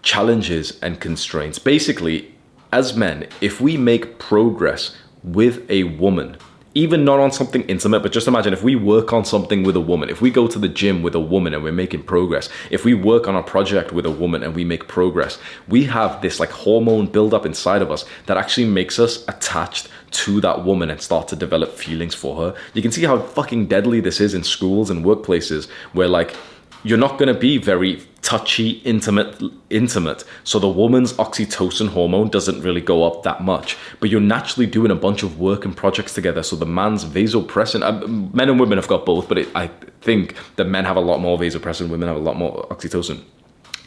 challenges 0.01 0.79
and 0.81 0.99
constraints. 0.99 1.59
Basically, 1.59 2.33
as 2.71 2.95
men, 2.95 3.27
if 3.41 3.59
we 3.59 3.77
make 3.77 4.19
progress 4.19 4.95
with 5.23 5.69
a 5.69 5.83
woman, 5.83 6.37
even 6.75 7.03
not 7.03 7.19
on 7.19 7.31
something 7.31 7.63
intimate, 7.63 8.01
but 8.01 8.11
just 8.11 8.27
imagine 8.27 8.53
if 8.53 8.63
we 8.63 8.75
work 8.75 9.11
on 9.11 9.25
something 9.25 9.63
with 9.63 9.75
a 9.75 9.81
woman, 9.81 10.09
if 10.09 10.21
we 10.21 10.29
go 10.29 10.47
to 10.47 10.59
the 10.59 10.67
gym 10.67 11.01
with 11.01 11.15
a 11.15 11.19
woman 11.19 11.53
and 11.53 11.63
we're 11.63 11.71
making 11.71 12.03
progress, 12.03 12.47
if 12.69 12.85
we 12.85 12.93
work 12.93 13.27
on 13.27 13.35
a 13.35 13.41
project 13.41 13.91
with 13.91 14.05
a 14.05 14.11
woman 14.11 14.43
and 14.43 14.55
we 14.55 14.63
make 14.63 14.87
progress, 14.87 15.39
we 15.67 15.83
have 15.85 16.21
this 16.21 16.39
like 16.39 16.51
hormone 16.51 17.07
buildup 17.07 17.45
inside 17.45 17.81
of 17.81 17.91
us 17.91 18.05
that 18.27 18.37
actually 18.37 18.67
makes 18.67 18.99
us 18.99 19.27
attached 19.27 19.89
to 20.11 20.39
that 20.41 20.63
woman 20.63 20.89
and 20.89 21.01
start 21.01 21.27
to 21.27 21.35
develop 21.35 21.73
feelings 21.73 22.13
for 22.13 22.35
her. 22.37 22.55
You 22.73 22.83
can 22.83 22.91
see 22.91 23.03
how 23.03 23.19
fucking 23.19 23.67
deadly 23.67 23.99
this 23.99 24.21
is 24.21 24.33
in 24.35 24.43
schools 24.43 24.89
and 24.91 25.03
workplaces 25.03 25.69
where 25.93 26.07
like 26.07 26.35
you're 26.83 26.97
not 26.97 27.17
going 27.17 27.33
to 27.33 27.39
be 27.39 27.57
very 27.57 28.01
touchy, 28.21 28.71
intimate, 28.85 29.41
intimate. 29.69 30.23
So 30.43 30.59
the 30.59 30.69
woman's 30.69 31.13
oxytocin 31.13 31.89
hormone 31.89 32.29
doesn't 32.29 32.61
really 32.61 32.81
go 32.81 33.03
up 33.03 33.23
that 33.23 33.41
much. 33.41 33.77
But 33.99 34.09
you're 34.09 34.21
naturally 34.21 34.65
doing 34.65 34.91
a 34.91 34.95
bunch 34.95 35.23
of 35.23 35.39
work 35.39 35.65
and 35.65 35.75
projects 35.75 36.13
together. 36.13 36.43
So 36.43 36.55
the 36.55 36.65
man's 36.65 37.05
vasopressin, 37.05 37.81
uh, 37.81 38.07
men 38.07 38.49
and 38.49 38.59
women 38.59 38.77
have 38.77 38.87
got 38.87 39.05
both, 39.05 39.27
but 39.27 39.39
it, 39.39 39.49
I 39.55 39.67
think 40.01 40.35
that 40.57 40.65
men 40.65 40.85
have 40.85 40.95
a 40.95 41.01
lot 41.01 41.19
more 41.19 41.37
vasopressin, 41.37 41.89
women 41.89 42.07
have 42.07 42.17
a 42.17 42.21
lot 42.21 42.37
more 42.37 42.67
oxytocin. 42.67 43.23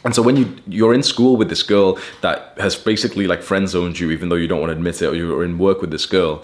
And 0.05 0.13
so 0.13 0.21
when 0.21 0.35
you 0.35 0.53
you're 0.67 0.93
in 0.93 1.03
school 1.03 1.37
with 1.37 1.47
this 1.47 1.63
girl 1.63 1.97
that 2.21 2.53
has 2.57 2.75
basically 2.75 3.25
like 3.25 3.41
friend 3.41 3.69
zoned 3.69 3.99
you, 3.99 4.11
even 4.11 4.29
though 4.29 4.35
you 4.35 4.47
don't 4.47 4.59
want 4.59 4.71
to 4.71 4.75
admit 4.75 5.01
it, 5.01 5.07
or 5.07 5.15
you're 5.15 5.45
in 5.45 5.57
work 5.57 5.79
with 5.79 5.91
this 5.91 6.05
girl, 6.05 6.43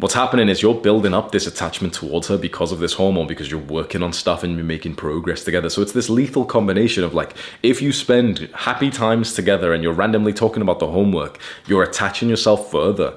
what's 0.00 0.14
happening 0.14 0.48
is 0.48 0.62
you're 0.62 0.74
building 0.74 1.14
up 1.14 1.30
this 1.30 1.46
attachment 1.46 1.94
towards 1.94 2.28
her 2.28 2.38
because 2.38 2.72
of 2.72 2.78
this 2.78 2.94
hormone 2.94 3.26
because 3.26 3.50
you're 3.50 3.60
working 3.60 4.02
on 4.02 4.12
stuff 4.12 4.42
and 4.42 4.56
you're 4.56 4.64
making 4.64 4.94
progress 4.94 5.44
together. 5.44 5.70
So 5.70 5.82
it's 5.82 5.92
this 5.92 6.10
lethal 6.10 6.44
combination 6.44 7.04
of 7.04 7.14
like 7.14 7.34
if 7.62 7.80
you 7.82 7.92
spend 7.92 8.50
happy 8.54 8.90
times 8.90 9.34
together 9.34 9.72
and 9.72 9.82
you're 9.82 9.92
randomly 9.92 10.32
talking 10.32 10.62
about 10.62 10.78
the 10.78 10.86
homework 10.88 11.38
you're 11.66 11.82
attaching 11.82 12.28
yourself 12.28 12.70
further. 12.70 13.14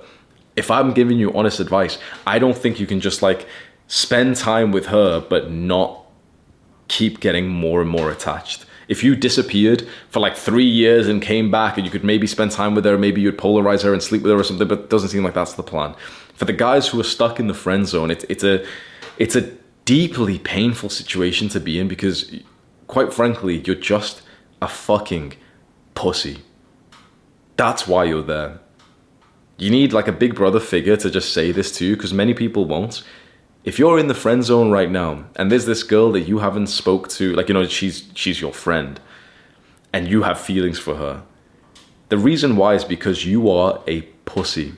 If 0.56 0.69
i'm 0.69 0.93
giving 0.93 1.17
you 1.17 1.34
honest 1.34 1.60
advice 1.60 1.98
i 2.28 2.38
don't 2.38 2.56
think 2.56 2.80
you 2.80 2.86
can 2.86 3.00
just 3.00 3.24
like 3.24 3.48
spend 3.88 4.36
time 4.36 4.72
with 4.72 4.86
her 4.88 5.19
but 5.19 5.50
not 5.52 6.06
keep 6.88 7.19
getting 7.19 7.48
more 7.48 7.82
and 7.82 7.89
more 7.89 8.12
attached 8.12 8.65
if 8.88 9.04
you 9.04 9.15
disappeared 9.15 9.88
for 10.10 10.19
like 10.19 10.36
three 10.36 10.65
years 10.65 11.08
and 11.08 11.22
came 11.22 11.50
back 11.50 11.78
and 11.78 11.86
you 11.86 11.91
could 11.91 12.04
maybe 12.04 12.28
spend 12.28 12.52
time 12.52 12.76
with 12.76 12.86
her, 12.86 12.98
maybe 12.98 13.22
you'd 13.22 13.38
polarize 13.38 13.84
her 13.84 13.93
and 13.93 14.04
sleep 14.04 14.24
with 14.24 14.32
her 14.32 14.39
or 14.39 14.43
something, 14.43 14.67
but 14.67 14.80
it 14.80 14.89
doesn't 14.89 15.10
seem 15.10 15.24
like 15.24 15.34
that's 15.34 15.54
the 15.54 15.63
plan 15.63 15.96
for 16.34 16.46
the 16.46 16.54
guys 16.54 16.88
who 16.88 17.00
are 17.00 17.06
stuck 17.06 17.39
in 17.39 17.48
the 17.48 17.54
friend 17.54 17.88
zone, 17.88 18.12
it's 18.12 18.26
it's 18.26 18.43
a 18.43 18.65
it's 19.17 19.36
a 19.36 19.52
deeply 19.86 20.39
painful 20.39 20.89
situation 20.89 21.50
to 21.50 21.60
be 21.60 21.80
in 21.80 21.88
because, 21.88 22.34
quite 22.88 23.13
frankly, 23.13 23.62
you're 23.65 23.76
just 23.76 24.22
a 24.62 24.67
fucking 24.67 25.34
pussy. 25.93 26.39
That's 27.58 27.88
why 27.88 28.06
you're 28.06 28.24
there. 28.24 28.60
You 29.58 29.69
need 29.69 29.93
like 29.93 30.08
a 30.08 30.12
big 30.12 30.36
brother 30.36 30.60
figure 30.60 30.98
to 30.98 31.12
just 31.12 31.34
say 31.34 31.52
this 31.52 31.72
to 31.78 31.86
you 31.86 31.96
because 31.96 32.13
many 32.13 32.34
people 32.34 32.65
won't. 32.65 33.04
If 33.63 33.80
you're 33.80 33.97
in 33.97 34.08
the 34.08 34.13
friend 34.13 34.43
zone 34.43 34.71
right 34.71 34.91
now 34.91 35.26
and 35.36 35.52
there's 35.52 35.65
this 35.65 35.84
girl 35.84 36.12
that 36.12 36.21
you 36.21 36.39
haven't 36.39 36.67
spoke 36.67 37.08
to, 37.10 37.34
like 37.34 37.47
you 37.47 37.54
know 37.54 37.65
she's 37.65 38.10
she's 38.13 38.41
your 38.41 38.54
friend 38.54 38.99
and 39.93 40.08
you 40.08 40.23
have 40.23 40.39
feelings 40.39 40.80
for 40.80 40.95
her. 40.95 41.23
The 42.10 42.17
reason 42.17 42.56
why 42.58 42.73
is 42.76 42.84
because 42.84 43.26
you 43.26 43.49
are 43.49 43.82
a 43.88 44.02
pussy 44.26 44.73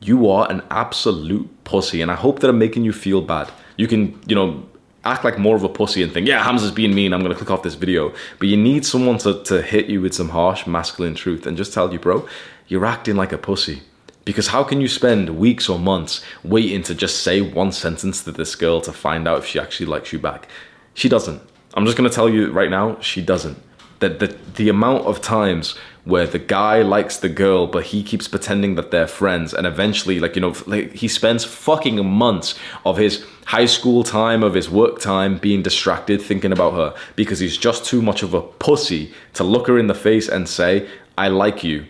you 0.00 0.28
are 0.28 0.50
an 0.50 0.62
absolute 0.70 1.48
pussy. 1.64 2.00
And 2.02 2.10
I 2.10 2.14
hope 2.14 2.40
that 2.40 2.50
I'm 2.50 2.58
making 2.58 2.84
you 2.84 2.92
feel 2.92 3.20
bad. 3.20 3.50
You 3.76 3.86
can, 3.86 4.18
you 4.26 4.34
know, 4.34 4.66
act 5.04 5.24
like 5.24 5.38
more 5.38 5.56
of 5.56 5.62
a 5.62 5.68
pussy 5.68 6.02
and 6.02 6.12
think, 6.12 6.26
yeah, 6.26 6.42
Hamza's 6.42 6.72
being 6.72 6.94
mean, 6.94 7.12
I'm 7.12 7.22
gonna 7.22 7.34
click 7.34 7.50
off 7.50 7.62
this 7.62 7.74
video. 7.74 8.12
But 8.38 8.48
you 8.48 8.56
need 8.56 8.84
someone 8.84 9.18
to, 9.18 9.42
to 9.44 9.62
hit 9.62 9.86
you 9.86 10.00
with 10.00 10.14
some 10.14 10.30
harsh 10.30 10.66
masculine 10.66 11.14
truth 11.14 11.46
and 11.46 11.56
just 11.56 11.72
tell 11.72 11.92
you, 11.92 11.98
bro, 11.98 12.26
you're 12.66 12.86
acting 12.86 13.16
like 13.16 13.32
a 13.32 13.38
pussy. 13.38 13.82
Because 14.30 14.46
how 14.46 14.62
can 14.62 14.80
you 14.80 14.86
spend 14.86 15.40
weeks 15.40 15.68
or 15.68 15.76
months 15.76 16.22
waiting 16.44 16.84
to 16.84 16.94
just 16.94 17.24
say 17.24 17.40
one 17.40 17.72
sentence 17.72 18.22
to 18.22 18.30
this 18.30 18.54
girl 18.54 18.80
to 18.82 18.92
find 18.92 19.26
out 19.26 19.38
if 19.38 19.44
she 19.44 19.58
actually 19.58 19.86
likes 19.86 20.12
you 20.12 20.20
back? 20.20 20.46
She 20.94 21.08
doesn't. 21.08 21.42
I'm 21.74 21.84
just 21.84 21.96
gonna 21.96 22.10
tell 22.10 22.28
you 22.28 22.52
right 22.52 22.70
now, 22.70 23.00
she 23.00 23.22
doesn't. 23.22 23.60
That 23.98 24.20
the, 24.20 24.28
the 24.54 24.68
amount 24.68 25.06
of 25.06 25.20
times 25.20 25.76
where 26.04 26.28
the 26.28 26.38
guy 26.38 26.80
likes 26.80 27.16
the 27.16 27.28
girl 27.28 27.66
but 27.66 27.86
he 27.86 28.04
keeps 28.04 28.28
pretending 28.28 28.76
that 28.76 28.92
they're 28.92 29.08
friends 29.08 29.52
and 29.52 29.66
eventually 29.66 30.20
like 30.20 30.36
you 30.36 30.40
know 30.40 30.54
like 30.66 30.92
he 30.92 31.08
spends 31.08 31.44
fucking 31.44 32.06
months 32.06 32.54
of 32.86 32.96
his 32.98 33.26
high 33.46 33.66
school 33.66 34.04
time 34.04 34.44
of 34.44 34.54
his 34.54 34.70
work 34.70 35.00
time 35.00 35.36
being 35.38 35.60
distracted 35.60 36.22
thinking 36.22 36.52
about 36.52 36.72
her 36.72 36.94
because 37.16 37.40
he's 37.40 37.58
just 37.58 37.84
too 37.84 38.00
much 38.00 38.22
of 38.22 38.32
a 38.32 38.40
pussy 38.40 39.12
to 39.34 39.44
look 39.44 39.66
her 39.66 39.78
in 39.78 39.88
the 39.88 39.94
face 39.94 40.28
and 40.28 40.48
say 40.48 40.88
i 41.18 41.28
like 41.28 41.62
you 41.62 41.84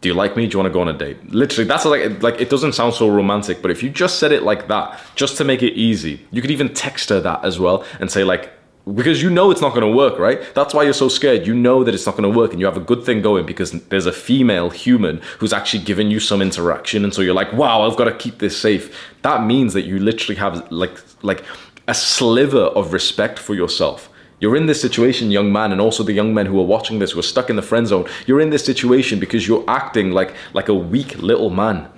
do 0.00 0.08
you 0.08 0.14
like 0.14 0.36
me 0.36 0.46
do 0.46 0.52
you 0.52 0.58
want 0.58 0.66
to 0.66 0.72
go 0.72 0.80
on 0.80 0.88
a 0.88 0.92
date 0.92 1.32
literally 1.32 1.66
that's 1.66 1.84
like 1.84 2.22
like 2.22 2.40
it 2.40 2.50
doesn't 2.50 2.72
sound 2.72 2.94
so 2.94 3.08
romantic 3.08 3.62
but 3.62 3.70
if 3.70 3.82
you 3.82 3.90
just 3.90 4.18
said 4.18 4.32
it 4.32 4.42
like 4.42 4.68
that 4.68 5.00
just 5.14 5.36
to 5.36 5.44
make 5.44 5.62
it 5.62 5.72
easy 5.74 6.24
you 6.30 6.40
could 6.40 6.50
even 6.50 6.72
text 6.72 7.08
her 7.08 7.20
that 7.20 7.44
as 7.44 7.58
well 7.58 7.84
and 8.00 8.10
say 8.10 8.24
like 8.24 8.52
because 8.94 9.22
you 9.22 9.30
know 9.30 9.50
it's 9.50 9.60
not 9.60 9.70
going 9.70 9.88
to 9.88 9.96
work, 9.96 10.18
right? 10.18 10.54
That's 10.54 10.74
why 10.74 10.82
you're 10.84 10.92
so 10.92 11.08
scared. 11.08 11.46
You 11.46 11.54
know 11.54 11.84
that 11.84 11.94
it's 11.94 12.06
not 12.06 12.16
going 12.16 12.30
to 12.30 12.36
work 12.36 12.52
and 12.52 12.60
you 12.60 12.66
have 12.66 12.76
a 12.76 12.80
good 12.80 13.04
thing 13.04 13.22
going 13.22 13.46
because 13.46 13.72
there's 13.72 14.06
a 14.06 14.12
female 14.12 14.70
human 14.70 15.20
who's 15.38 15.52
actually 15.52 15.84
giving 15.84 16.10
you 16.10 16.20
some 16.20 16.42
interaction 16.42 17.04
and 17.04 17.14
so 17.14 17.22
you're 17.22 17.34
like, 17.34 17.52
"Wow, 17.52 17.82
I've 17.82 17.96
got 17.96 18.04
to 18.04 18.14
keep 18.14 18.38
this 18.38 18.56
safe." 18.56 18.96
That 19.22 19.44
means 19.44 19.74
that 19.74 19.82
you 19.82 19.98
literally 19.98 20.38
have 20.38 20.70
like 20.72 20.98
like 21.22 21.44
a 21.88 21.94
sliver 21.94 22.64
of 22.78 22.92
respect 22.92 23.38
for 23.38 23.54
yourself. 23.54 24.09
You're 24.40 24.56
in 24.56 24.66
this 24.66 24.80
situation, 24.80 25.30
young 25.30 25.52
man, 25.52 25.70
and 25.70 25.80
also 25.80 26.02
the 26.02 26.14
young 26.14 26.32
men 26.32 26.46
who 26.46 26.58
are 26.58 26.64
watching 26.64 26.98
this 26.98 27.12
who 27.12 27.20
are 27.20 27.30
stuck 27.34 27.50
in 27.50 27.56
the 27.56 27.62
friend 27.62 27.86
zone. 27.86 28.08
You're 28.26 28.40
in 28.40 28.50
this 28.50 28.64
situation 28.64 29.20
because 29.20 29.46
you're 29.46 29.64
acting 29.68 30.10
like 30.12 30.34
like 30.54 30.68
a 30.68 30.74
weak 30.74 31.18
little 31.18 31.50
man 31.50 31.88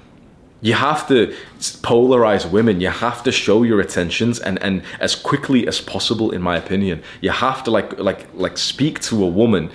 you 0.63 0.75
have 0.75 1.07
to 1.09 1.35
polarize 1.83 2.51
women 2.51 2.81
you 2.81 2.89
have 2.89 3.23
to 3.25 3.33
show 3.33 3.65
your 3.65 3.81
attentions 3.81 4.39
and 4.39 4.63
and 4.63 4.83
as 5.01 5.15
quickly 5.15 5.67
as 5.67 5.81
possible 5.81 6.31
in 6.31 6.41
my 6.41 6.57
opinion 6.57 7.03
you 7.21 7.31
have 7.31 7.63
to 7.65 7.71
like 7.71 7.99
like 7.99 8.27
like 8.35 8.57
speak 8.57 9.01
to 9.01 9.23
a 9.23 9.27
woman 9.27 9.71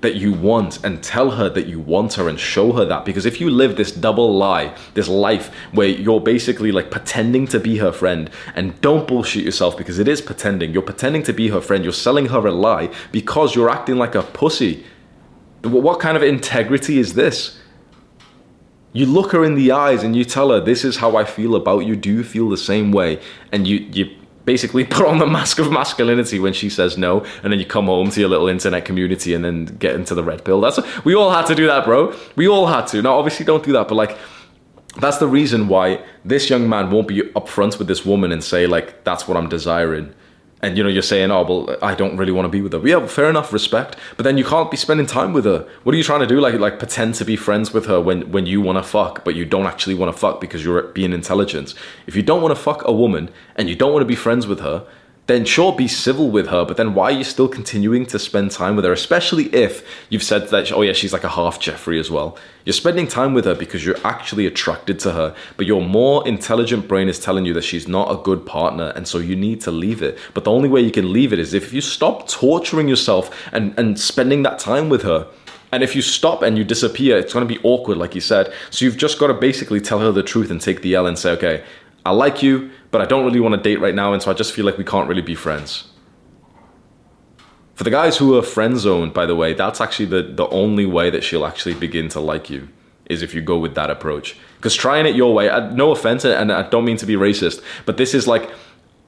that 0.00 0.16
you 0.16 0.32
want 0.32 0.82
and 0.84 1.02
tell 1.02 1.30
her 1.32 1.48
that 1.50 1.66
you 1.66 1.78
want 1.78 2.14
her 2.14 2.28
and 2.28 2.38
show 2.38 2.72
her 2.72 2.84
that. 2.84 3.04
Because 3.04 3.26
if 3.26 3.40
you 3.40 3.50
live 3.50 3.76
this 3.76 3.92
double 3.92 4.34
lie 4.36 4.74
this 4.94 5.08
life 5.08 5.54
where 5.72 5.88
you're 5.88 6.20
basically 6.20 6.72
like 6.72 6.90
pretending 6.90 7.46
to 7.48 7.60
be 7.60 7.78
her 7.78 7.92
friend 7.92 8.30
and 8.54 8.80
don't 8.80 9.06
bullshit 9.06 9.44
yourself 9.44 9.76
because 9.76 9.98
it 9.98 10.08
is 10.08 10.20
pretending 10.20 10.72
you're 10.72 10.82
pretending 10.82 11.22
to 11.22 11.32
be 11.32 11.48
her 11.48 11.60
friend 11.60 11.84
you're 11.84 11.92
selling 11.92 12.26
her 12.26 12.46
a 12.46 12.52
lie 12.52 12.90
because 13.12 13.54
you're 13.54 13.70
acting 13.70 13.96
like 13.96 14.14
a 14.14 14.22
pussy. 14.22 14.84
What 15.62 16.00
kind 16.00 16.16
of 16.16 16.22
integrity 16.22 16.98
is 16.98 17.14
this? 17.14 17.58
You 18.92 19.06
look 19.06 19.32
her 19.32 19.44
in 19.44 19.54
the 19.54 19.70
eyes 19.70 20.02
and 20.02 20.16
you 20.16 20.24
tell 20.24 20.50
her 20.50 20.60
this 20.60 20.84
is 20.84 20.96
how 20.96 21.16
i 21.16 21.24
feel 21.24 21.54
about 21.54 21.80
you. 21.80 21.94
Do 21.94 22.10
you 22.10 22.24
feel 22.24 22.48
the 22.48 22.56
same 22.56 22.90
way? 22.90 23.20
And 23.52 23.66
you 23.66 23.78
you 23.92 24.19
basically 24.52 24.84
put 24.96 25.06
on 25.06 25.18
the 25.18 25.26
mask 25.26 25.58
of 25.60 25.70
masculinity 25.70 26.38
when 26.40 26.52
she 26.52 26.68
says 26.68 26.98
no, 26.98 27.24
and 27.42 27.52
then 27.52 27.58
you 27.60 27.66
come 27.66 27.86
home 27.86 28.10
to 28.10 28.18
your 28.20 28.28
little 28.28 28.48
internet 28.48 28.84
community 28.84 29.32
and 29.34 29.44
then 29.44 29.64
get 29.84 29.94
into 29.94 30.14
the 30.14 30.24
red 30.24 30.44
pill. 30.44 30.60
That's 30.60 30.78
we 31.04 31.14
all 31.14 31.30
had 31.30 31.46
to 31.46 31.54
do 31.54 31.66
that, 31.68 31.84
bro. 31.84 32.14
We 32.34 32.48
all 32.48 32.66
had 32.66 32.84
to. 32.88 33.00
Now, 33.00 33.14
obviously, 33.18 33.46
don't 33.46 33.64
do 33.64 33.72
that, 33.72 33.88
but 33.88 33.94
like. 33.94 34.16
That's 34.96 35.18
the 35.18 35.28
reason 35.28 35.68
why 35.68 36.04
this 36.24 36.50
young 36.50 36.68
man 36.68 36.90
won't 36.90 37.06
be 37.06 37.20
upfront 37.38 37.78
with 37.78 37.86
this 37.86 38.04
woman 38.04 38.32
and 38.32 38.42
say 38.42 38.66
like 38.66 39.04
that's 39.04 39.28
what 39.28 39.36
I'm 39.36 39.48
desiring 39.48 40.12
and 40.62 40.76
you 40.76 40.82
know 40.82 40.88
you're 40.88 41.02
saying 41.02 41.30
oh 41.30 41.42
well 41.42 41.76
i 41.82 41.94
don't 41.94 42.16
really 42.16 42.32
want 42.32 42.44
to 42.44 42.50
be 42.50 42.60
with 42.60 42.72
her. 42.72 42.86
Yeah 42.86 43.06
fair 43.06 43.30
enough 43.30 43.52
respect. 43.52 43.96
But 44.16 44.24
then 44.24 44.38
you 44.38 44.44
can't 44.44 44.70
be 44.70 44.76
spending 44.76 45.06
time 45.06 45.32
with 45.32 45.44
her. 45.44 45.66
What 45.84 45.94
are 45.94 45.98
you 45.98 46.04
trying 46.04 46.20
to 46.20 46.26
do? 46.26 46.40
Like 46.40 46.54
like 46.54 46.78
pretend 46.78 47.14
to 47.16 47.24
be 47.24 47.36
friends 47.36 47.72
with 47.72 47.86
her 47.86 48.00
when 48.00 48.30
when 48.32 48.46
you 48.46 48.60
want 48.60 48.78
to 48.78 48.82
fuck 48.82 49.24
but 49.24 49.34
you 49.34 49.44
don't 49.44 49.66
actually 49.66 49.94
want 49.94 50.12
to 50.12 50.18
fuck 50.18 50.40
because 50.40 50.64
you're 50.64 50.82
being 50.82 51.12
intelligent. 51.12 51.74
If 52.06 52.14
you 52.16 52.22
don't 52.22 52.42
want 52.42 52.54
to 52.54 52.60
fuck 52.60 52.82
a 52.84 52.92
woman 52.92 53.30
and 53.56 53.68
you 53.68 53.76
don't 53.76 53.92
want 53.92 54.02
to 54.02 54.06
be 54.06 54.16
friends 54.16 54.46
with 54.46 54.60
her 54.60 54.86
then 55.30 55.44
sure 55.44 55.72
be 55.74 55.86
civil 55.86 56.30
with 56.30 56.48
her 56.48 56.64
but 56.64 56.76
then 56.76 56.92
why 56.92 57.04
are 57.04 57.18
you 57.18 57.24
still 57.24 57.48
continuing 57.48 58.04
to 58.04 58.18
spend 58.18 58.50
time 58.50 58.74
with 58.74 58.84
her 58.84 58.92
especially 58.92 59.44
if 59.54 59.86
you've 60.08 60.22
said 60.22 60.48
that 60.48 60.72
oh 60.72 60.82
yeah 60.82 60.92
she's 60.92 61.12
like 61.12 61.24
a 61.24 61.28
half 61.28 61.60
jeffrey 61.60 61.98
as 62.00 62.10
well. 62.10 62.36
You're 62.64 62.74
spending 62.74 63.06
time 63.06 63.32
with 63.32 63.44
her 63.46 63.54
because 63.54 63.84
you're 63.84 64.04
actually 64.04 64.46
attracted 64.46 64.98
to 65.00 65.12
her 65.12 65.34
but 65.56 65.66
your 65.66 65.82
more 65.82 66.26
intelligent 66.26 66.88
brain 66.88 67.08
is 67.08 67.18
telling 67.18 67.46
you 67.46 67.54
that 67.54 67.64
she's 67.64 67.86
not 67.86 68.10
a 68.10 68.22
good 68.22 68.44
partner 68.44 68.92
and 68.96 69.06
so 69.06 69.18
you 69.18 69.36
need 69.36 69.60
to 69.62 69.70
leave 69.70 70.02
it. 70.02 70.18
But 70.34 70.44
the 70.44 70.50
only 70.50 70.68
way 70.68 70.80
you 70.80 70.90
can 70.90 71.12
leave 71.12 71.32
it 71.32 71.38
is 71.38 71.54
if 71.54 71.72
you 71.72 71.80
stop 71.80 72.28
torturing 72.28 72.88
yourself 72.88 73.30
and 73.52 73.78
and 73.78 73.98
spending 73.98 74.42
that 74.42 74.58
time 74.58 74.88
with 74.88 75.02
her. 75.02 75.26
And 75.72 75.84
if 75.84 75.94
you 75.94 76.02
stop 76.02 76.42
and 76.42 76.58
you 76.58 76.64
disappear, 76.64 77.16
it's 77.16 77.32
going 77.32 77.46
to 77.46 77.54
be 77.54 77.60
awkward, 77.62 77.96
like 77.96 78.16
you 78.16 78.20
said. 78.20 78.52
So 78.70 78.84
you've 78.84 78.96
just 78.96 79.20
got 79.20 79.28
to 79.28 79.34
basically 79.34 79.80
tell 79.80 80.00
her 80.00 80.10
the 80.10 80.24
truth 80.24 80.50
and 80.50 80.60
take 80.60 80.82
the 80.82 80.96
L 80.96 81.06
and 81.06 81.16
say, 81.16 81.30
okay, 81.30 81.62
I 82.04 82.12
like 82.12 82.42
you, 82.42 82.70
but 82.90 83.00
I 83.00 83.06
don't 83.06 83.24
really 83.24 83.40
want 83.40 83.54
to 83.54 83.60
date 83.60 83.80
right 83.80 83.94
now, 83.94 84.12
and 84.12 84.22
so 84.22 84.30
I 84.30 84.34
just 84.34 84.52
feel 84.52 84.64
like 84.64 84.78
we 84.78 84.84
can't 84.84 85.08
really 85.08 85.22
be 85.22 85.34
friends. 85.34 85.88
For 87.74 87.84
the 87.84 87.90
guys 87.90 88.18
who 88.18 88.36
are 88.36 88.42
friend 88.42 88.78
zoned, 88.78 89.14
by 89.14 89.26
the 89.26 89.34
way, 89.34 89.54
that's 89.54 89.80
actually 89.80 90.06
the, 90.06 90.22
the 90.22 90.46
only 90.48 90.84
way 90.84 91.08
that 91.10 91.24
she'll 91.24 91.46
actually 91.46 91.74
begin 91.74 92.08
to 92.10 92.20
like 92.20 92.50
you, 92.50 92.68
is 93.08 93.22
if 93.22 93.34
you 93.34 93.40
go 93.40 93.58
with 93.58 93.74
that 93.74 93.90
approach. 93.90 94.36
Because 94.56 94.74
trying 94.74 95.06
it 95.06 95.14
your 95.16 95.34
way, 95.34 95.48
no 95.72 95.90
offense, 95.90 96.24
and 96.24 96.52
I 96.52 96.68
don't 96.68 96.84
mean 96.84 96.98
to 96.98 97.06
be 97.06 97.14
racist, 97.14 97.62
but 97.86 97.96
this 97.96 98.12
is 98.14 98.26
like, 98.26 98.50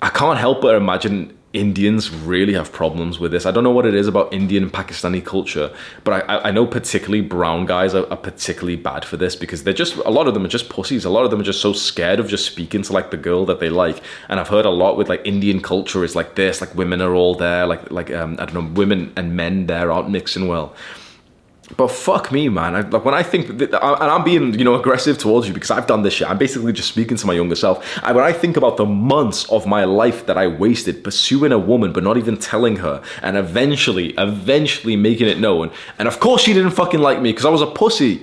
I 0.00 0.08
can't 0.08 0.38
help 0.38 0.62
but 0.62 0.74
imagine 0.74 1.36
Indians 1.52 2.10
really 2.10 2.54
have 2.54 2.72
problems 2.72 3.18
with 3.18 3.30
this. 3.30 3.44
I 3.44 3.50
don't 3.50 3.62
know 3.62 3.70
what 3.70 3.84
it 3.84 3.94
is 3.94 4.06
about 4.08 4.32
Indian 4.32 4.62
and 4.62 4.72
Pakistani 4.72 5.22
culture, 5.24 5.70
but 6.02 6.28
I, 6.28 6.48
I 6.48 6.50
know 6.50 6.66
particularly 6.66 7.20
brown 7.20 7.66
guys 7.66 7.94
are, 7.94 8.10
are, 8.10 8.16
particularly 8.16 8.76
bad 8.76 9.04
for 9.04 9.18
this 9.18 9.36
because 9.36 9.64
they're 9.64 9.74
just 9.74 9.96
a 9.96 10.10
lot 10.10 10.28
of 10.28 10.34
them 10.34 10.44
are 10.44 10.48
just 10.48 10.70
pussies. 10.70 11.04
A 11.04 11.10
lot 11.10 11.24
of 11.24 11.30
them 11.30 11.40
are 11.40 11.44
just 11.44 11.60
so 11.60 11.74
scared 11.74 12.20
of 12.20 12.28
just 12.28 12.46
speaking 12.46 12.82
to 12.82 12.92
like 12.92 13.10
the 13.10 13.16
girl 13.18 13.44
that 13.46 13.60
they 13.60 13.68
like. 13.68 14.02
And 14.28 14.40
I've 14.40 14.48
heard 14.48 14.64
a 14.64 14.70
lot 14.70 14.96
with 14.96 15.10
like 15.10 15.20
Indian 15.26 15.60
culture 15.60 16.04
is 16.04 16.16
like 16.16 16.36
this, 16.36 16.60
like 16.60 16.74
women 16.74 17.02
are 17.02 17.14
all 17.14 17.34
there, 17.34 17.66
like 17.66 17.90
like 17.90 18.10
um, 18.10 18.36
I 18.38 18.46
don't 18.46 18.54
know, 18.54 18.72
women 18.74 19.12
and 19.16 19.36
men 19.36 19.66
there 19.66 19.92
aren't 19.92 20.08
mixing 20.08 20.48
well. 20.48 20.74
But 21.76 21.88
fuck 21.88 22.32
me, 22.32 22.48
man. 22.48 22.74
I, 22.74 22.80
like 22.80 23.04
when 23.04 23.14
I 23.14 23.22
think, 23.22 23.58
that, 23.58 23.72
and 23.72 24.10
I'm 24.10 24.24
being, 24.24 24.58
you 24.58 24.64
know, 24.64 24.74
aggressive 24.74 25.16
towards 25.16 25.46
you 25.46 25.54
because 25.54 25.70
I've 25.70 25.86
done 25.86 26.02
this 26.02 26.14
shit. 26.14 26.28
I'm 26.28 26.36
basically 26.36 26.72
just 26.72 26.88
speaking 26.88 27.16
to 27.16 27.26
my 27.26 27.32
younger 27.32 27.54
self. 27.54 28.04
I, 28.04 28.12
when 28.12 28.24
I 28.24 28.32
think 28.32 28.56
about 28.56 28.76
the 28.76 28.84
months 28.84 29.48
of 29.50 29.66
my 29.66 29.84
life 29.84 30.26
that 30.26 30.36
I 30.36 30.48
wasted 30.48 31.04
pursuing 31.04 31.52
a 31.52 31.58
woman, 31.58 31.92
but 31.92 32.02
not 32.02 32.16
even 32.16 32.36
telling 32.36 32.76
her, 32.76 33.02
and 33.22 33.36
eventually, 33.36 34.08
eventually 34.18 34.96
making 34.96 35.28
it 35.28 35.38
known. 35.38 35.70
And 35.98 36.08
of 36.08 36.20
course, 36.20 36.42
she 36.42 36.52
didn't 36.52 36.72
fucking 36.72 37.00
like 37.00 37.22
me 37.22 37.30
because 37.30 37.44
I 37.44 37.50
was 37.50 37.62
a 37.62 37.66
pussy. 37.66 38.22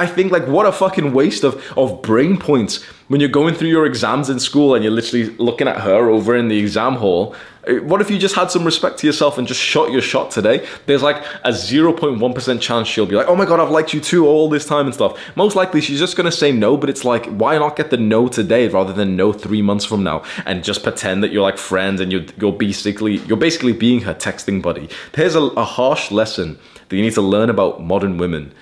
I 0.00 0.06
think 0.06 0.32
like 0.32 0.46
what 0.46 0.64
a 0.64 0.72
fucking 0.72 1.12
waste 1.12 1.44
of 1.44 1.62
of 1.76 2.00
brain 2.00 2.38
points 2.38 2.82
when 3.08 3.20
you're 3.20 3.28
going 3.28 3.54
through 3.54 3.68
your 3.68 3.84
exams 3.84 4.30
in 4.30 4.40
school 4.40 4.74
and 4.74 4.82
you're 4.82 4.92
literally 4.92 5.26
looking 5.36 5.68
at 5.68 5.82
her 5.82 6.08
over 6.08 6.34
in 6.34 6.48
the 6.48 6.58
exam 6.58 6.94
hall. 6.94 7.34
Uh, 7.68 7.74
what 7.82 8.00
if 8.00 8.10
you 8.10 8.18
just 8.18 8.34
had 8.34 8.50
some 8.50 8.64
respect 8.64 8.98
to 9.00 9.06
yourself 9.06 9.36
and 9.36 9.46
just 9.46 9.60
shot 9.60 9.92
your 9.92 10.00
shot 10.00 10.30
today? 10.30 10.66
There's 10.86 11.02
like 11.02 11.18
a 11.44 11.50
0.1% 11.50 12.60
chance 12.62 12.88
she'll 12.88 13.04
be 13.04 13.14
like, 13.14 13.28
oh 13.28 13.36
my 13.36 13.44
god, 13.44 13.60
I've 13.60 13.70
liked 13.70 13.92
you 13.92 14.00
too 14.00 14.26
all 14.26 14.48
this 14.48 14.64
time 14.64 14.86
and 14.86 14.94
stuff. 14.94 15.20
Most 15.36 15.54
likely 15.54 15.82
she's 15.82 15.98
just 15.98 16.16
gonna 16.16 16.32
say 16.32 16.50
no, 16.50 16.78
but 16.78 16.88
it's 16.88 17.04
like, 17.04 17.26
why 17.26 17.58
not 17.58 17.76
get 17.76 17.90
the 17.90 17.98
no 17.98 18.26
today 18.26 18.68
rather 18.68 18.94
than 18.94 19.16
no 19.16 19.34
three 19.34 19.60
months 19.60 19.84
from 19.84 20.02
now 20.02 20.22
and 20.46 20.64
just 20.64 20.82
pretend 20.82 21.22
that 21.22 21.30
you're 21.30 21.42
like 21.42 21.58
friends 21.58 22.00
and 22.00 22.10
you're, 22.10 22.24
you're 22.38 22.52
basically 22.52 23.16
you're 23.28 23.36
basically 23.36 23.74
being 23.74 24.00
her 24.00 24.14
texting 24.14 24.62
buddy. 24.62 24.88
There's 25.12 25.34
a, 25.34 25.42
a 25.42 25.64
harsh 25.64 26.10
lesson 26.10 26.58
that 26.88 26.96
you 26.96 27.02
need 27.02 27.14
to 27.14 27.22
learn 27.22 27.50
about 27.50 27.82
modern 27.82 28.16
women 28.16 28.54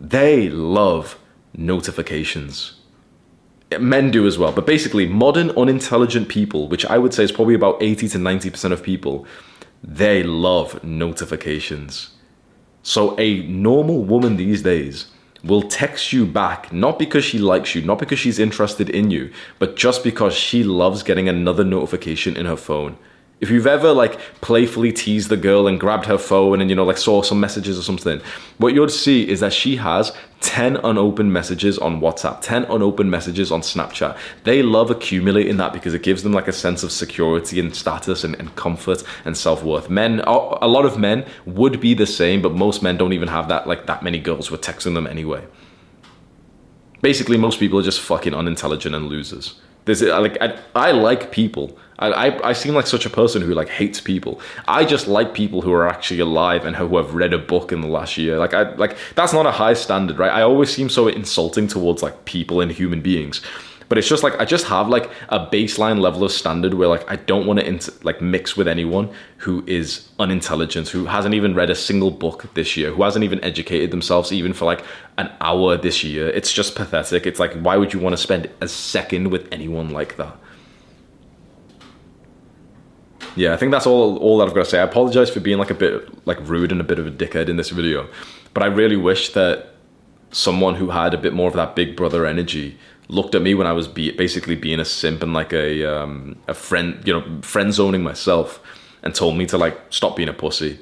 they 0.00 0.48
love 0.48 1.18
notifications. 1.54 2.74
Men 3.78 4.10
do 4.10 4.26
as 4.26 4.38
well, 4.38 4.52
but 4.52 4.66
basically, 4.66 5.06
modern 5.06 5.50
unintelligent 5.50 6.28
people, 6.28 6.68
which 6.68 6.86
I 6.86 6.96
would 6.96 7.12
say 7.12 7.24
is 7.24 7.32
probably 7.32 7.54
about 7.54 7.82
80 7.82 8.08
to 8.08 8.18
90% 8.18 8.72
of 8.72 8.82
people, 8.82 9.26
they 9.82 10.22
love 10.22 10.82
notifications. 10.82 12.10
So, 12.82 13.14
a 13.18 13.42
normal 13.42 14.04
woman 14.04 14.36
these 14.36 14.62
days 14.62 15.10
will 15.44 15.62
text 15.62 16.12
you 16.12 16.26
back 16.26 16.72
not 16.72 16.98
because 16.98 17.24
she 17.24 17.38
likes 17.38 17.74
you, 17.74 17.82
not 17.82 17.98
because 17.98 18.18
she's 18.18 18.38
interested 18.38 18.88
in 18.88 19.10
you, 19.10 19.30
but 19.58 19.76
just 19.76 20.02
because 20.02 20.34
she 20.34 20.64
loves 20.64 21.02
getting 21.02 21.28
another 21.28 21.64
notification 21.64 22.36
in 22.36 22.46
her 22.46 22.56
phone. 22.56 22.96
If 23.40 23.50
you've 23.50 23.68
ever 23.68 23.92
like 23.92 24.18
playfully 24.40 24.90
teased 24.90 25.28
the 25.28 25.36
girl 25.36 25.68
and 25.68 25.78
grabbed 25.78 26.06
her 26.06 26.18
phone 26.18 26.60
and 26.60 26.68
you 26.68 26.74
know 26.74 26.84
like 26.84 26.98
saw 26.98 27.22
some 27.22 27.38
messages 27.38 27.78
or 27.78 27.82
something, 27.82 28.20
what 28.58 28.74
you'll 28.74 28.88
see 28.88 29.28
is 29.28 29.38
that 29.40 29.52
she 29.52 29.76
has 29.76 30.12
10 30.40 30.76
unopened 30.78 31.32
messages 31.32 31.78
on 31.78 32.00
WhatsApp, 32.00 32.40
10 32.40 32.64
unopened 32.64 33.10
messages 33.10 33.52
on 33.52 33.60
Snapchat. 33.60 34.16
They 34.42 34.62
love 34.62 34.90
accumulating 34.90 35.56
that 35.58 35.72
because 35.72 35.94
it 35.94 36.02
gives 36.02 36.24
them 36.24 36.32
like 36.32 36.48
a 36.48 36.52
sense 36.52 36.82
of 36.82 36.90
security 36.90 37.60
and 37.60 37.74
status 37.74 38.24
and, 38.24 38.34
and 38.36 38.54
comfort 38.56 39.04
and 39.24 39.36
self-worth. 39.36 39.88
Men 39.88 40.20
a 40.20 40.66
lot 40.66 40.84
of 40.84 40.98
men 40.98 41.24
would 41.46 41.80
be 41.80 41.94
the 41.94 42.06
same, 42.06 42.42
but 42.42 42.52
most 42.52 42.82
men 42.82 42.96
don't 42.96 43.12
even 43.12 43.28
have 43.28 43.48
that 43.48 43.68
like 43.68 43.86
that 43.86 44.02
many 44.02 44.18
girls 44.18 44.48
who 44.48 44.56
are 44.56 44.58
texting 44.58 44.94
them 44.94 45.06
anyway. 45.06 45.46
Basically, 47.02 47.36
most 47.36 47.60
people 47.60 47.78
are 47.78 47.84
just 47.84 48.00
fucking 48.00 48.34
unintelligent 48.34 48.96
and 48.96 49.06
losers. 49.06 49.60
There's 49.88 50.02
like 50.02 50.36
I, 50.40 50.58
I 50.74 50.92
like 50.92 51.32
people 51.32 51.76
I, 51.98 52.28
I, 52.28 52.48
I 52.50 52.52
seem 52.52 52.74
like 52.74 52.86
such 52.86 53.06
a 53.06 53.10
person 53.10 53.42
who 53.42 53.54
like 53.54 53.68
hates 53.68 54.00
people. 54.00 54.40
I 54.66 54.84
just 54.84 55.08
like 55.08 55.34
people 55.34 55.62
who 55.62 55.72
are 55.72 55.88
actually 55.88 56.20
alive 56.20 56.64
and 56.64 56.76
who 56.76 56.96
have 56.96 57.14
read 57.14 57.32
a 57.32 57.38
book 57.38 57.72
in 57.72 57.80
the 57.80 57.88
last 57.88 58.16
year. 58.16 58.38
Like 58.38 58.54
I 58.54 58.74
like 58.74 58.96
that's 59.14 59.32
not 59.32 59.46
a 59.46 59.50
high 59.50 59.74
standard, 59.74 60.18
right? 60.18 60.32
I 60.32 60.42
always 60.42 60.72
seem 60.72 60.88
so 60.88 61.08
insulting 61.08 61.66
towards 61.66 62.02
like 62.02 62.24
people 62.24 62.60
and 62.60 62.70
human 62.70 63.00
beings. 63.00 63.42
But 63.88 63.96
it's 63.96 64.08
just 64.08 64.22
like 64.22 64.38
I 64.38 64.44
just 64.44 64.66
have 64.66 64.88
like 64.88 65.10
a 65.30 65.46
baseline 65.46 66.00
level 66.00 66.22
of 66.22 66.30
standard 66.30 66.74
where 66.74 66.88
like 66.88 67.10
I 67.10 67.16
don't 67.16 67.46
want 67.46 67.58
to 67.60 67.66
inter- 67.66 67.92
like 68.02 68.20
mix 68.20 68.56
with 68.56 68.68
anyone 68.68 69.10
who 69.38 69.64
is 69.66 70.08
unintelligent, 70.18 70.88
who 70.88 71.06
hasn't 71.06 71.34
even 71.34 71.54
read 71.54 71.70
a 71.70 71.74
single 71.74 72.10
book 72.10 72.52
this 72.54 72.76
year, 72.76 72.92
who 72.92 73.02
hasn't 73.02 73.24
even 73.24 73.42
educated 73.42 73.90
themselves 73.90 74.30
even 74.30 74.52
for 74.52 74.66
like 74.66 74.84
an 75.16 75.30
hour 75.40 75.76
this 75.76 76.04
year. 76.04 76.28
It's 76.28 76.52
just 76.52 76.74
pathetic. 76.74 77.26
It's 77.26 77.40
like 77.40 77.54
why 77.54 77.76
would 77.76 77.94
you 77.94 78.00
want 78.00 78.12
to 78.12 78.18
spend 78.18 78.50
a 78.60 78.68
second 78.68 79.30
with 79.30 79.48
anyone 79.52 79.90
like 79.90 80.16
that? 80.16 80.36
yeah, 83.38 83.54
I 83.54 83.56
think 83.56 83.72
that's 83.72 83.86
all 83.86 84.16
all 84.18 84.38
that 84.38 84.48
I've 84.48 84.54
got 84.54 84.64
to 84.64 84.70
say. 84.70 84.80
I 84.80 84.82
apologize 84.82 85.30
for 85.30 85.40
being 85.40 85.58
like 85.58 85.70
a 85.70 85.74
bit 85.74 86.26
like 86.26 86.38
rude 86.42 86.72
and 86.72 86.80
a 86.80 86.84
bit 86.84 86.98
of 86.98 87.06
a 87.06 87.10
dickhead 87.10 87.48
in 87.48 87.56
this 87.56 87.70
video, 87.70 88.08
but 88.52 88.62
I 88.62 88.66
really 88.66 88.96
wish 88.96 89.32
that 89.32 89.74
someone 90.30 90.74
who 90.74 90.90
had 90.90 91.14
a 91.14 91.18
bit 91.18 91.32
more 91.32 91.48
of 91.48 91.54
that 91.54 91.74
big 91.74 91.96
brother 91.96 92.26
energy 92.26 92.78
looked 93.08 93.34
at 93.34 93.42
me 93.42 93.54
when 93.54 93.66
I 93.66 93.72
was 93.72 93.88
be- 93.88 94.12
basically 94.12 94.54
being 94.54 94.80
a 94.80 94.84
simp 94.84 95.22
and 95.22 95.32
like 95.32 95.52
a 95.52 95.84
um, 95.84 96.36
a 96.46 96.54
friend, 96.54 97.00
you 97.06 97.12
know, 97.12 97.40
friend 97.42 97.72
zoning 97.72 98.02
myself, 98.02 98.60
and 99.02 99.14
told 99.14 99.36
me 99.36 99.46
to 99.46 99.58
like 99.58 99.78
stop 99.90 100.16
being 100.16 100.28
a 100.28 100.34
pussy. 100.34 100.78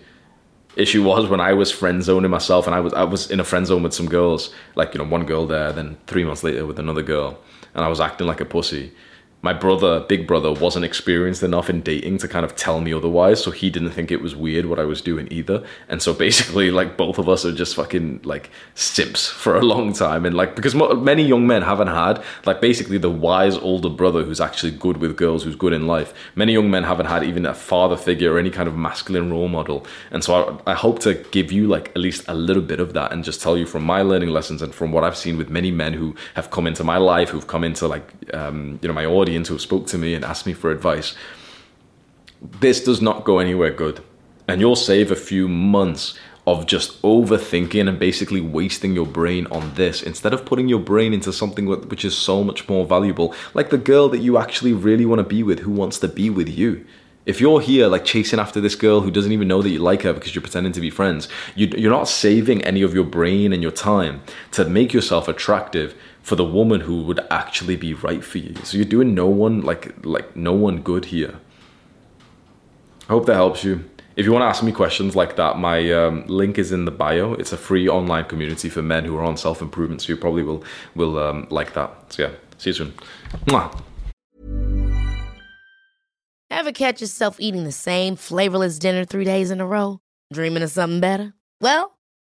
Issue 0.77 1.03
was 1.03 1.27
when 1.27 1.41
I 1.41 1.55
was 1.55 1.73
friend 1.73 2.03
zoning 2.03 2.31
myself, 2.31 2.67
and 2.67 2.75
I 2.75 2.81
was 2.81 2.93
I 2.93 3.05
was 3.05 3.31
in 3.31 3.41
a 3.41 3.45
friend 3.45 3.67
zone 3.67 3.83
with 3.83 3.95
some 3.95 4.09
girls, 4.09 4.53
like 4.75 4.95
you 4.95 4.99
know, 4.99 5.09
one 5.09 5.25
girl 5.25 5.47
there, 5.47 5.73
then 5.73 5.97
three 6.07 6.25
months 6.25 6.45
later 6.45 6.67
with 6.67 6.79
another 6.79 7.03
girl, 7.03 7.39
and 7.75 7.85
I 7.85 7.89
was 7.89 8.01
acting 8.01 8.27
like 8.27 8.41
a 8.41 8.45
pussy 8.45 8.93
my 9.47 9.53
brother, 9.53 10.01
big 10.01 10.27
brother, 10.27 10.53
wasn't 10.53 10.85
experienced 10.85 11.41
enough 11.45 11.71
in 11.71 11.81
dating 11.81 12.19
to 12.19 12.27
kind 12.27 12.45
of 12.45 12.57
tell 12.57 12.81
me 12.81 12.93
otherwise. 12.93 13.41
So 13.45 13.53
he 13.53 13.71
didn't 13.71 13.93
think 13.93 14.11
it 14.11 14.21
was 14.21 14.35
weird 14.35 14.67
what 14.67 14.81
I 14.81 14.85
was 14.85 15.01
doing 15.01 15.29
either. 15.31 15.65
And 15.89 16.03
so 16.03 16.13
basically, 16.13 16.71
like 16.81 16.97
both 16.97 17.17
of 17.19 17.29
us 17.29 17.45
are 17.45 17.55
just 17.55 17.77
fucking 17.77 18.23
like 18.25 18.51
simps 18.75 19.29
for 19.29 19.55
a 19.55 19.63
long 19.63 19.93
time. 19.93 20.27
And 20.27 20.35
like 20.37 20.57
because 20.57 20.75
many 20.75 21.23
young 21.23 21.47
men 21.47 21.63
haven't 21.63 21.93
had 22.03 22.25
like 22.45 22.61
basically 22.61 22.99
the 22.99 23.11
wise 23.29 23.57
older 23.59 23.89
brother 23.89 24.25
who's 24.25 24.41
actually 24.41 24.73
good 24.73 24.97
with 24.97 25.17
girls, 25.17 25.45
who's 25.45 25.55
good 25.55 25.73
in 25.73 25.87
life. 25.87 26.13
Many 26.35 26.53
young 26.53 26.69
men 26.69 26.83
haven't 26.83 27.07
had 27.07 27.23
even 27.23 27.47
a 27.47 27.55
father 27.55 27.97
figure 27.97 28.33
or 28.33 28.39
any 28.41 28.51
kind 28.51 28.69
of 28.69 28.77
masculine 28.77 29.31
role 29.31 29.49
model. 29.49 29.87
And 30.11 30.25
so 30.25 30.61
I, 30.67 30.73
I 30.73 30.75
hope 30.75 30.99
to 31.07 31.15
give 31.31 31.53
you 31.53 31.69
like 31.69 31.91
at 31.91 31.99
least 31.99 32.25
a 32.27 32.35
little 32.35 32.67
bit 32.73 32.81
of 32.81 32.95
that 32.95 33.13
and 33.13 33.23
just 33.23 33.41
tell 33.41 33.57
you 33.57 33.67
from 33.67 33.85
my 33.85 34.03
learning 34.03 34.31
lessons 34.31 34.61
and 34.61 34.75
from 34.75 34.91
what 34.91 35.05
I've 35.05 35.17
seen 35.17 35.37
with 35.39 35.51
many 35.51 35.71
men 35.71 35.93
who 35.93 36.17
have 36.35 36.51
come 36.51 36.67
into 36.67 36.83
my 36.83 36.97
life, 36.97 37.29
who've 37.29 37.47
come 37.47 37.63
into 37.63 37.87
like 37.87 38.13
um, 38.35 38.81
you 38.83 38.89
know 38.89 38.95
my 38.95 39.07
audience, 39.07 39.36
who 39.45 39.59
spoke 39.59 39.87
to 39.89 39.99
me 39.99 40.15
and 40.15 40.25
asked 40.25 40.47
me 40.47 40.53
for 40.53 40.71
advice. 40.71 41.15
This 42.61 42.83
does 42.83 43.03
not 43.03 43.25
go 43.25 43.39
anywhere 43.39 43.71
good, 43.71 44.03
and 44.49 44.61
you'll 44.61 44.77
save 44.77 45.11
a 45.11 45.17
few 45.17 45.49
months 45.49 46.19
of 46.47 46.67
just 46.67 47.01
overthinking 47.03 47.89
and 47.89 47.99
basically 47.99 48.41
wasting 48.41 48.95
your 48.95 49.07
brain 49.07 49.47
on 49.49 49.75
this 49.75 50.03
instead 50.03 50.33
of 50.33 50.45
putting 50.45 50.69
your 50.69 50.79
brain 50.79 51.13
into 51.13 51.33
something 51.33 51.67
which 51.67 52.05
is 52.05 52.17
so 52.17 52.45
much 52.45 52.69
more 52.69 52.87
valuable, 52.87 53.35
like 53.53 53.71
the 53.71 53.79
girl 53.79 54.09
that 54.09 54.21
you 54.21 54.39
actually 54.39 54.73
really 54.73 55.05
want 55.05 55.19
to 55.19 55.25
be 55.25 55.43
with, 55.43 55.61
who 55.61 55.73
wants 55.73 55.99
to 55.99 56.09
be 56.09 56.31
with 56.31 56.49
you. 56.49 56.87
If 57.25 57.41
you're 57.41 57.61
here 57.61 57.89
like 57.89 58.05
chasing 58.05 58.39
after 58.39 58.61
this 58.61 58.77
girl 58.77 59.01
who 59.01 59.11
doesn't 59.11 59.33
even 59.33 59.49
know 59.49 59.61
that 59.61 59.71
you 59.71 59.81
like 59.81 60.03
her 60.03 60.13
because 60.13 60.33
you're 60.33 60.43
pretending 60.43 60.73
to 60.75 60.81
be 60.81 60.91
friends, 60.91 61.29
you, 61.57 61.69
are 61.89 61.91
not 61.91 62.07
saving 62.07 62.63
any 62.63 62.83
of 62.83 62.95
your 62.95 63.03
brain 63.03 63.53
and 63.53 63.61
your 63.61 63.73
time 63.73 64.23
to 64.53 64.65
make 64.65 64.93
yourself 64.93 65.27
attractive 65.27 65.97
for 66.27 66.35
the 66.35 66.45
woman 66.45 66.81
who 66.81 67.03
would 67.05 67.21
actually 67.31 67.77
be 67.77 67.95
right 67.95 68.25
for 68.25 68.39
you. 68.39 68.53
So 68.65 68.77
you're 68.77 68.85
doing 68.85 69.15
no 69.15 69.29
one 69.29 69.61
like 69.63 70.05
like 70.05 70.35
no 70.35 70.53
one 70.53 70.83
good 70.83 71.05
here. 71.05 71.37
I 73.09 73.13
hope 73.13 73.27
that 73.27 73.35
helps 73.35 73.63
you. 73.63 73.85
If 74.17 74.27
you 74.27 74.33
want 74.33 74.43
to 74.43 74.47
ask 74.47 74.61
me 74.65 74.73
questions 74.73 75.15
like 75.15 75.37
that, 75.37 75.57
my 75.57 75.93
um, 75.93 76.27
link 76.27 76.59
is 76.59 76.73
in 76.73 76.85
the 76.85 76.91
bio. 76.91 77.35
It's 77.35 77.53
a 77.53 77.57
free 77.57 77.89
online 77.89 78.25
community 78.25 78.69
for 78.69 78.83
men 78.83 79.05
who 79.05 79.17
are 79.17 79.23
on 79.23 79.37
self 79.37 79.63
improvement. 79.63 80.03
So 80.03 80.09
you 80.09 80.17
probably 80.17 80.43
will 80.43 80.65
will 80.97 81.17
um, 81.17 81.47
like 81.49 81.75
that. 81.75 82.13
So 82.13 82.25
yeah, 82.25 82.33
see 82.59 82.71
you 82.71 82.75
soon. 82.75 82.95
Mwah. 83.45 83.71
Ever 86.51 86.73
catch 86.73 87.01
yourself 87.01 87.37
eating 87.39 87.63
the 87.63 87.71
same 87.71 88.17
flavorless 88.17 88.81
dinner 88.81 89.05
three 89.05 89.25
days 89.25 89.53
in 89.53 89.61
a 89.61 89.67
row? 89.67 90.01
Dreaming 90.33 90.65
of 90.65 90.71
something 90.71 91.01
better? 91.01 91.35
Well, 91.61 91.96